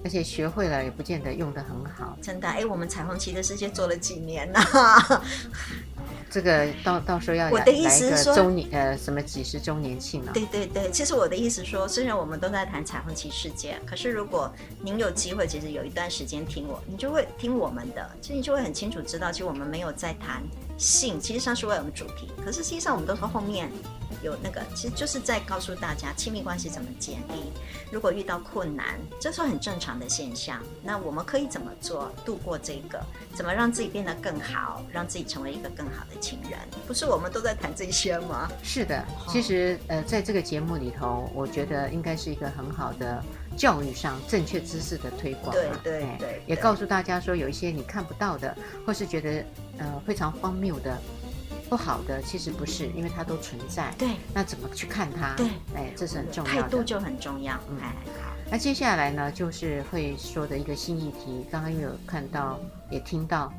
[0.04, 2.18] 而且学会了也不见得用得很好。
[2.22, 4.60] 真的，哎，我们彩虹旗的世界做了几年了？
[6.32, 10.32] 这个到到时候要我的意思是说周年呃什么几十周年庆啊？
[10.32, 20.44] 对对对，其实我的意思说，虽然我们都在谈彩虹旗世界，可是如果您有机会，其实有一段时间听我，你就会听我们的，其实你就会很清楚知道，其实我们没有在谈
[20.80, 23.70] 性，其实上是为我们主题，可是实际上我们都说后面。
[24.22, 27.54] 有那个，其实就是在告诉大家亲密关系怎么建立。
[27.90, 30.62] 如果遇到困难，这是很正常的现象。
[30.84, 33.02] 那我们可以怎么做度过这个？
[33.34, 36.60] 怎么让自己变得更好，让自己成为一个更好的情人？
[36.86, 38.50] 不是我们都在谈这些吗？
[38.62, 43.24] 是的，其实呃，在这个节目里头，我觉得应该是一个很好的
[43.60, 45.52] 教育上正确知识的推广。
[45.52, 48.56] 对对对，对，也告诉大家说，有一些你看不到的，
[48.86, 49.44] 或是觉得
[49.78, 50.98] 呃非常荒谬的。
[51.70, 53.94] 不好的其实不是，因为它都存在。
[53.96, 55.36] 对，那怎么去看它？
[55.36, 55.46] 对，
[55.76, 56.62] 哎，这是很重要的。
[56.64, 57.54] 态度就很重要。
[57.70, 58.34] 嗯，好。
[58.50, 61.46] 那接下来呢，就是会说的一个新议题。
[61.52, 63.54] 刚刚有看到，也听到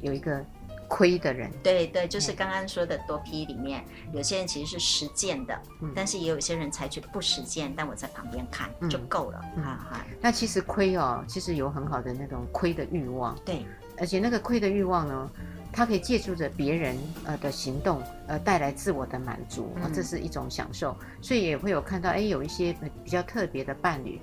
[0.00, 0.44] 有一个
[0.88, 1.50] 亏的人。
[1.62, 9.40] 对对，就是刚刚说的多批里面，有些人其实是实践的，嗯，但是也有些人采取不实践，但我在旁边看就够了。
[9.56, 10.06] 哈哈。
[10.20, 13.38] 那其实亏哦，其实有很好的那种亏的欲望。
[13.44, 13.64] 对，
[13.98, 15.30] 而且那个亏的欲望呢。
[15.72, 20.96] 他可以借助着别人呃的行动，呃带来自我的满足，这是一种享受。
[21.20, 22.74] 所以也会有看到，哎，有一些
[23.04, 24.18] 比较特别的伴侣，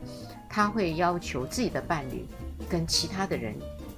[0.50, 2.26] 他会要求自己的伴侣
[2.68, 3.54] 跟其他的人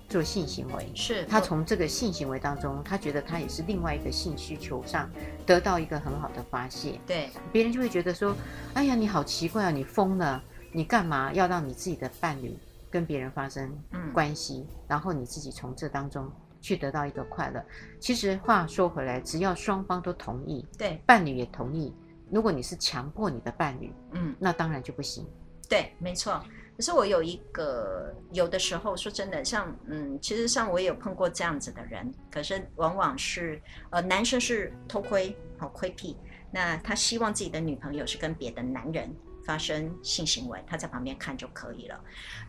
[0.08, 5.10] 做性行为，是他从这个性行为当中，他觉得他也是另外一个性需求上
[5.45, 6.99] 得到一个很好的发泄。
[7.08, 8.36] 对，别人就会觉得说，
[8.74, 12.56] 哎呀，你好奇怪啊，你疯了，你干嘛要让你自己的伴侣
[12.89, 13.72] 跟别人发生
[14.14, 16.32] 关系，嗯、然后你自己从这当中
[16.62, 17.64] 去得到一个快乐？
[17.99, 21.93] 其实话说回来，只要双方都同意，对，伴侣也同意，
[22.32, 25.26] 如果你是强迫你的伴侣，嗯，那当然就不行。
[25.70, 26.43] 对，没错。
[26.76, 33.61] 可是我有一个，有的时候说真的，像嗯，其实像我也有碰过这样子的人，可是往往是
[33.91, 36.18] 呃，男生是偷窥，好窥癖，
[36.51, 39.09] 那他希望自己的女朋友是跟别的男人
[39.45, 41.97] 发生性行为，他在旁边看就可以了。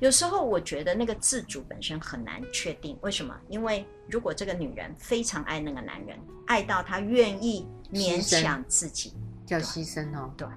[0.01, 3.33] 有时候我觉得那个自主本身很难确定，为什么？
[3.49, 9.15] 因为如果这个女人非常爱那个男人，爱到她愿意勉强自己，
[9.47, 10.49] 叫牺牲哦，对，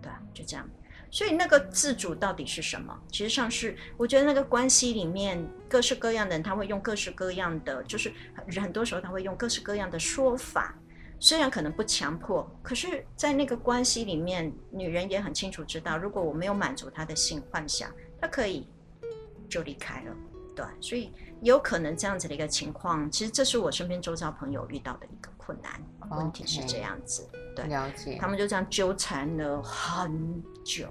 [0.00, 0.64] 对，就这样。
[1.10, 2.96] 所以那个自主到底是什么？
[3.10, 8.12] 其实上是，我觉得那个关系里面各式各样的人，他会用各式各样的，就是
[8.60, 10.74] 很多时候他会用各式各样的说法。
[11.20, 17.90] 虽然可能不强迫，可是，在那个关系里面，女人也很清楚知道，如果我没有满足她的性幻想，
[18.20, 18.68] 她可以
[19.48, 20.14] 就离开了。
[20.54, 25.80] 对，所以有可能这样子的一个情况，其实这是我身边周遭朋友遇到的一个困难。
[26.16, 28.16] 问题是这样子，okay, 对，了解。
[28.20, 30.88] 他们就这样纠缠了很久，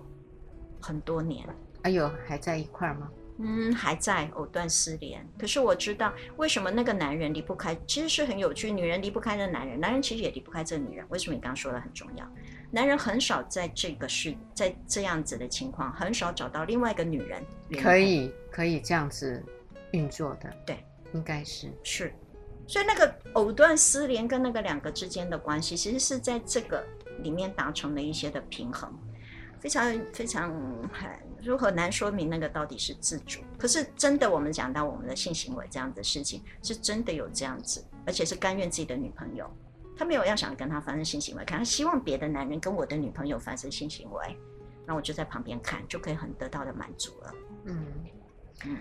[0.82, 1.48] 很多年。
[1.84, 3.10] 哎呦，还在一块吗？
[3.40, 5.24] 嗯，还在，藕断丝连。
[5.38, 8.72] 可是我知道为什么那个男人离不开，其实是很有趣。
[8.72, 11.06] 女人离不开那男人，男人其实也离不开这个女人。
[11.10, 12.28] 为什么你刚刚说的很重要？
[12.72, 17.46] 男人很少在这个是在这样子的情况，很少找到另外一个女人
[17.80, 19.44] 可以可以这样子
[19.92, 20.52] 运作的。
[20.66, 22.12] 对，应该是是。
[22.68, 26.86] 所以那个藕断丝连跟那个两个之间的关系，其实是在这个
[27.20, 28.94] 里面达成了一些的平衡，
[29.60, 30.52] 非常非常
[30.92, 31.10] 很
[31.42, 33.40] 如何难说明那个到底是自主。
[33.58, 39.50] 可是真的，我们讲到我们的性行为这样的事情，是真的有这样子，而且是甘愿自己的女朋友，
[39.96, 44.38] 他没有要想跟他发生性行为，可他希望别的男人跟我的女朋友发生性行为，
[44.86, 47.34] 那我就在旁边看，就可以很得到的满足了。
[47.64, 47.86] 嗯
[48.66, 48.78] 嗯。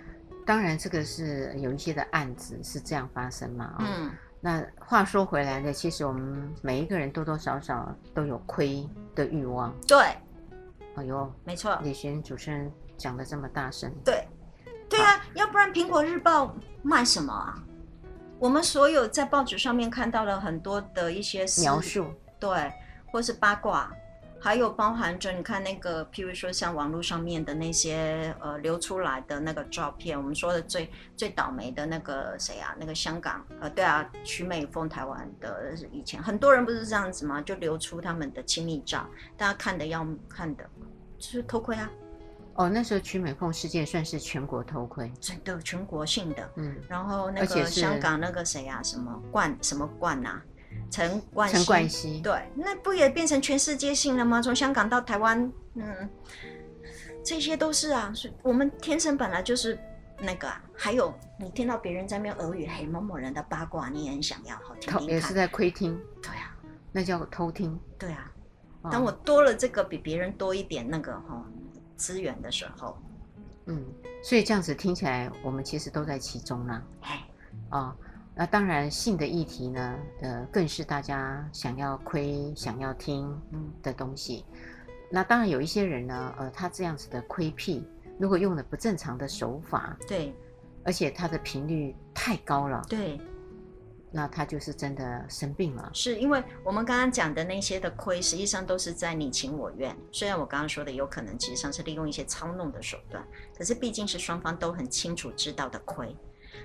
[0.46, 3.74] 当然，这个是有一些的案子是这样发生嘛？
[3.80, 9.74] 嗯，那话说回来呢，其实我们每一个人多多少少都有亏的欲望。
[9.88, 9.98] 对，
[10.94, 11.76] 哎呦，没错。
[11.82, 13.92] 李璇主持人讲的这么大声。
[14.04, 14.28] 对，
[14.88, 17.60] 对啊，要不然苹果日报卖什么啊？
[18.38, 22.06] 我们所有在报纸上面看到了很多的一些描述，
[22.38, 22.72] 对，
[23.10, 23.92] 或是八卦。
[24.46, 32.72] 还有包含着你看那个，譬如说像网络上面的那些呃流出来的那个照片，我们说的最最倒霉的那个谁啊？
[32.78, 37.42] 那个香港呃，对啊，曲美凤台湾的以前很多人不是这样子吗？
[37.42, 39.04] 就流出他们的亲密照，
[39.36, 40.64] 大家看的要看的，
[41.18, 41.90] 就是偷窥啊。
[42.54, 46.48] 哦，那时候曲美凤事件算是全国偷窥，真的全国性的。
[46.54, 50.40] 嗯，然后那个香港那个谁啊，什么冠什么冠啊？
[50.90, 54.40] 陈冠希，冠希对，那不也变成全世界性了吗？
[54.40, 56.08] 从香港到台湾，嗯，
[57.24, 59.78] 这些都是啊，是我们天生本来就是
[60.20, 60.62] 那个啊。
[60.74, 65.06] 还有，你听到别人在那边耳语，黑，某某人的八卦，你也很想要，好听听看。
[65.08, 66.56] 也是在窥听，对啊，
[66.92, 67.78] 那叫偷听。
[67.98, 68.32] 对啊，
[68.90, 71.44] 当我多了这个比别人多一点那个哈
[71.96, 72.96] 资源的时候，
[73.66, 73.84] 嗯，
[74.22, 76.82] 所以这样子听起来，我们其实都在其中呢。
[77.02, 77.26] 哎，
[77.70, 77.96] 啊。
[78.38, 83.34] 那当然，性的议题呢，呃，更是大家想要窥、想要听
[83.82, 84.44] 的东西。
[84.52, 84.58] 嗯。
[85.10, 87.82] 那当然有一些人呢，呃，他这样子的窥癖，
[88.18, 90.34] 如果用了不正常的手法，对，
[90.84, 93.18] 而且他的频率太高了，对，
[94.12, 95.90] 那他就是真的生病了。
[95.94, 99.96] 是因为我们刚刚讲的那些的窥，实际上都是在你情我愿。
[100.12, 103.26] 虽然我刚刚说的有可能，其实上是利用一些操弄的手段，
[103.56, 106.14] 可是毕竟是双方都很清楚知道的窥。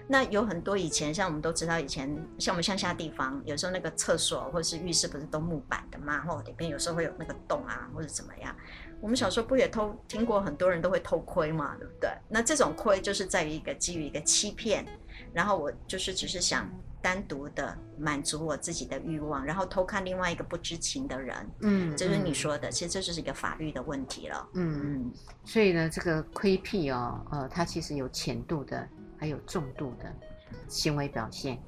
[0.08, 8.56] 那有很多以前，像我们都知道，以前像我们乡下地方，有时候那个厕所或者是浴室不是都木板的嘛，或里边有时候会有那个洞啊，或者怎么样。
[9.00, 12.10] 我们小时候不也偷听过，很多人都会偷窥嘛，对不对？
[12.30, 14.86] 那这种窥就是在于一个基于一个欺骗，
[15.34, 16.70] 然后我就是只是想
[17.02, 21.36] 单独的满足我自己的欲望，然后偷看另外一个不知情的人。
[21.62, 24.48] 嗯，就是你说的，其实这就是一个法律的问题了。
[24.54, 25.14] 嗯嗯，
[25.46, 28.88] 所以呢，这个窥癖哦，呃，它其实有浅度的。
[29.22, 30.12] 还有重度的
[30.68, 31.62] 行为表现，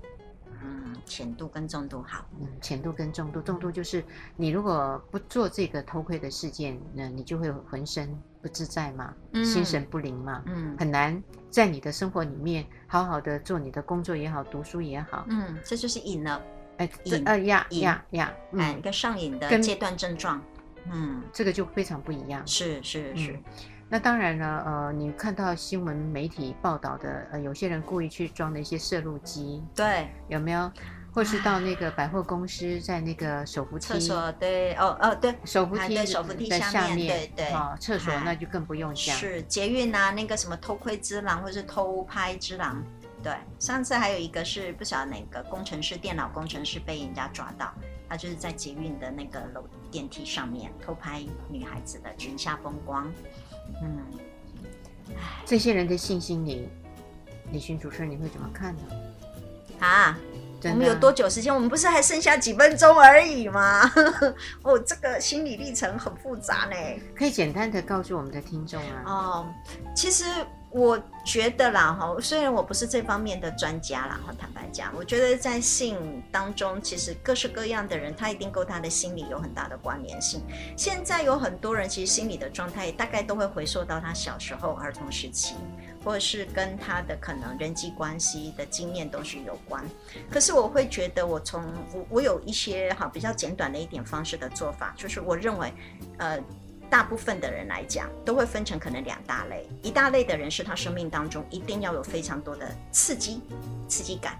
[0.63, 4.03] 嗯，浅度跟重度好，嗯，浅度跟重度，重度就是
[4.35, 8.09] 你如果不做这个偷窥的事件，那你就会浑身
[8.41, 16.41] 不自在嘛，嗯、心神不宁嘛，嗯，很难在你的生活里面好好的做你的工作也好，读书也好，嗯，这就是瘾了，
[16.77, 18.33] 哎，瘾，呃呀呀呀，
[18.75, 20.41] 一个上瘾的阶段症状，
[20.91, 23.25] 嗯，这个就非常不一样，是是是。
[23.25, 23.39] 是是
[23.93, 30.71] 那那当然了，呃，你看到新闻媒体报道的，呃，有些人故意去装了一些摄录机，对，有没有？
[31.13, 42.83] 或是到那个百货公司，在那个手扶梯，厕所，对，哦哦，对，手扶梯，手扶梯下面，对对，哦，厕所那就更不用讲，是捷运啊，那个什么偷窥之狼，或是偷拍之狼，
[43.21, 47.71] 对，上次还有一个是不晓得哪个工程师，电脑工程师被人家抓到，
[48.09, 53.13] 他就是在捷运的那个楼电梯上面偷拍女孩子的裙下风光，
[53.81, 54.05] 嗯，
[55.45, 56.67] 这些人的信心你，
[57.51, 58.81] 李寻主持人你会怎么看呢？
[59.79, 60.17] 啊？
[60.65, 61.53] 我们有多久时间？
[61.53, 63.81] 我们不是还剩下几分钟而已吗？
[64.63, 66.75] 哦，这个心理历程很复杂呢。
[67.13, 69.03] 可以简单的告诉我们的听众啊。
[69.05, 69.45] 哦，
[69.95, 70.23] 其实。
[70.73, 80.41] 我觉得啦，哈，虽然我不是这方面的专家啦，哈，坦白讲，我觉得在性当中，其实各式各样的人，他一定跟他的心理有很大的关联性。
[80.75, 85.53] 现在有很多人，其实心理的状态大概都会回溯到他小时候、儿童时期，
[86.03, 89.85] 或者是跟他的可能人际关系的经验都是有关。
[90.27, 91.63] 可是我会觉得我，我从
[91.93, 95.71] 我我有一些哈比较简短的一点方式的做法，就是我认为，
[96.17, 96.39] 呃。
[96.93, 99.67] 大部分的人来讲，都会分成可能两大类。
[99.81, 103.41] 一大类的人是他生命当中一定要有非常多的刺激、
[103.89, 104.37] 刺激感。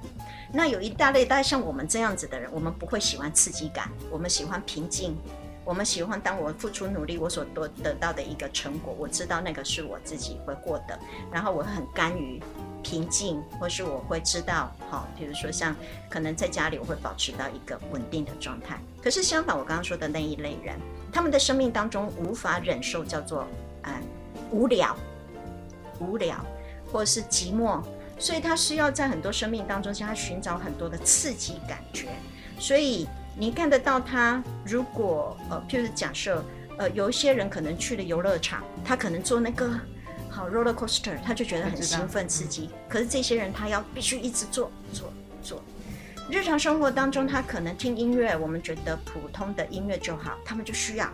[0.54, 5.18] 那有一大类，大概像我们这样子的人，我们不会喜欢刺激感，我们喜欢平静，
[5.66, 10.96] 我们喜欢当我付出努力，我所得得到的一个成果，我知道那个是我自己会获得，
[11.32, 12.40] 然后我很甘于。
[12.84, 15.76] 平静，或是我会知道，好，比如说像
[16.10, 18.78] 可能在家里，我会保持到一个稳定的状态。
[19.02, 20.78] 可是相反，我刚刚说的那一类人，
[21.12, 23.48] 他们的生命当中无法忍受叫做
[23.84, 23.94] 嗯
[24.52, 24.96] 无聊、
[26.00, 26.38] 无聊，
[26.92, 27.82] 或是寂寞，
[28.20, 32.10] 所以他需要在很多生命当中向他寻找很多的刺激感觉。
[32.60, 36.44] 所以你看得到他，如果呃，譬如假设
[36.78, 39.80] 呃，有一些人可能去了游乐场，他可能做那个。
[40.34, 42.72] 好，roller coaster，他就觉得很兴奋刺激。
[42.90, 45.14] 可是这些人他要必须一直做做
[45.44, 45.62] 做。
[46.28, 51.08] 日常生活当中，他可能听音乐，我们觉得普通的音乐就好，他们就需要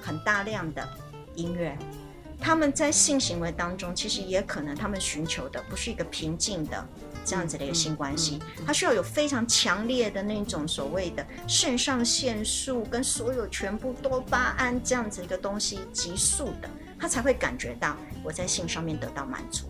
[0.00, 0.88] 很大量的
[1.34, 1.76] 音乐。
[2.40, 6.84] 他们在性行为当中，其实也可能他们寻求的不是一个平静的
[7.24, 16.70] 这样子的一个性关系，他需要有非常强烈的那种所谓的肾上腺素跟所有全部多巴胺这样子一个东西急速的。
[17.02, 19.66] 他才会感觉到我在性上面得到满足，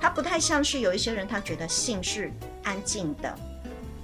[0.00, 2.32] 他不太像是有一些人，他觉得性是
[2.64, 3.38] 安静的、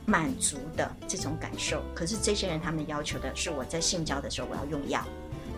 [0.04, 1.82] 满足的这种感受。
[1.94, 5.02] 可是这些人，他们要求的是我在性交的时候，我要用药，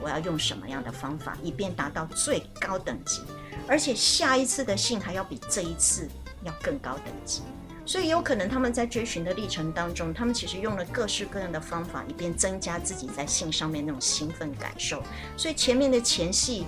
[0.00, 3.22] 我要用什么样的方法，以便达到最高等级，
[3.66, 6.08] 而且下一次的性还要比这一次
[6.44, 7.42] 要更高等级。
[7.86, 15.02] 所以有可能他们在追寻的历程当中，他们其实用了各式各样的方法，以便增加自己在性上面那种兴奋感受。
[15.36, 16.64] 所以前面的前戏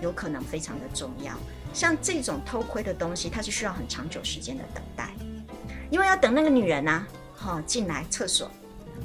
[0.00, 1.32] 有可能非常的重要。
[1.72, 5.10] 像这种偷窥的东西，它是需要很长久时间的等待，
[5.90, 8.50] 因为要等那个女人啊，好进来厕所，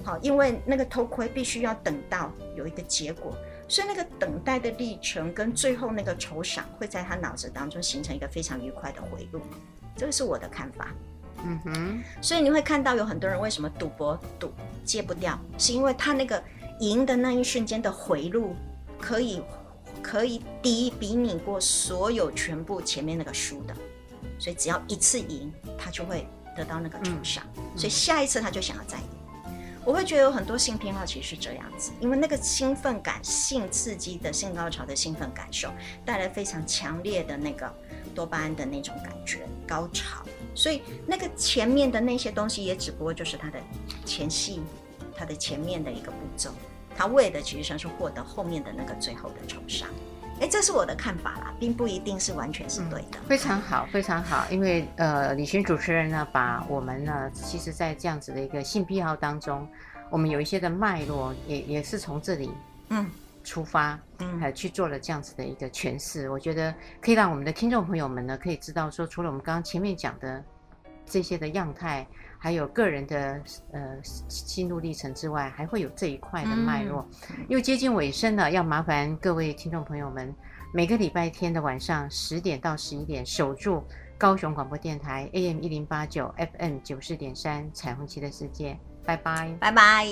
[0.04, 3.38] 好，因为那个偷窥必须要等到有一个结果，
[3.68, 9.40] 所以那个等待的历程跟最后那个酬赏，会在他脑子当中形成一个非常愉快的回路。
[9.96, 10.88] 这个是我的看法。
[11.44, 14.52] 嗯哼，所以你会看到有很多人为什么赌博赌
[14.84, 16.42] 戒不掉，是因为他那个
[16.80, 18.56] 赢的那一瞬间的回路
[19.00, 19.44] 可以
[20.06, 23.76] 可以抵比拟过所有全部前面那个输的，
[24.38, 27.44] 所以只要一次赢，他就会得到那个酬赏，
[27.76, 29.04] 所以下一次他就想要再赢。
[29.84, 35.72] 我会觉得有很多性偏好其实是这样子，因为那个兴奋感、性刺激的性高潮的兴奋感受
[36.06, 37.72] 带来非常强烈的那个
[38.14, 40.24] 多巴胺的那种感觉高潮。
[40.54, 43.60] 所以那个前面的那些东西也只不过就是他的
[44.06, 44.62] 前戏，
[45.16, 46.52] 他的前面的一个步骤，
[46.96, 49.90] 他为的其实上是获得后面的那个最后的酬赏。
[50.42, 53.18] 哎，这是我的看法啦，并不一定是完全是对的。
[53.22, 59.66] 嗯、非常好，非常好，因为呃，李寻主持人呢，把我们呢，其实在这样子的一个性癖好当中，
[60.10, 62.52] 我们有一些的脉络，也也是从这里
[62.90, 63.10] 嗯
[63.46, 66.30] 出发，嗯，还去做了这样子的一个诠释。
[66.30, 70.44] 我觉得可以让我们的听众朋友们呢，可以知道说，除了我们刚刚前面讲的
[71.06, 72.06] 这些的样态，
[72.46, 73.42] 还有个人的
[73.72, 77.04] 呃心路历程之外，还会有这一块的脉络。
[77.32, 80.32] 嗯、因为接近尾声了，要麻烦各位听众朋友们，
[80.72, 83.84] 每个礼拜天的晚上十点到十一点，守住
[84.16, 88.78] 高雄广播电台 AM 一零八九 FM 九四点三彩虹旗的世界。
[89.04, 90.06] 拜拜，拜拜。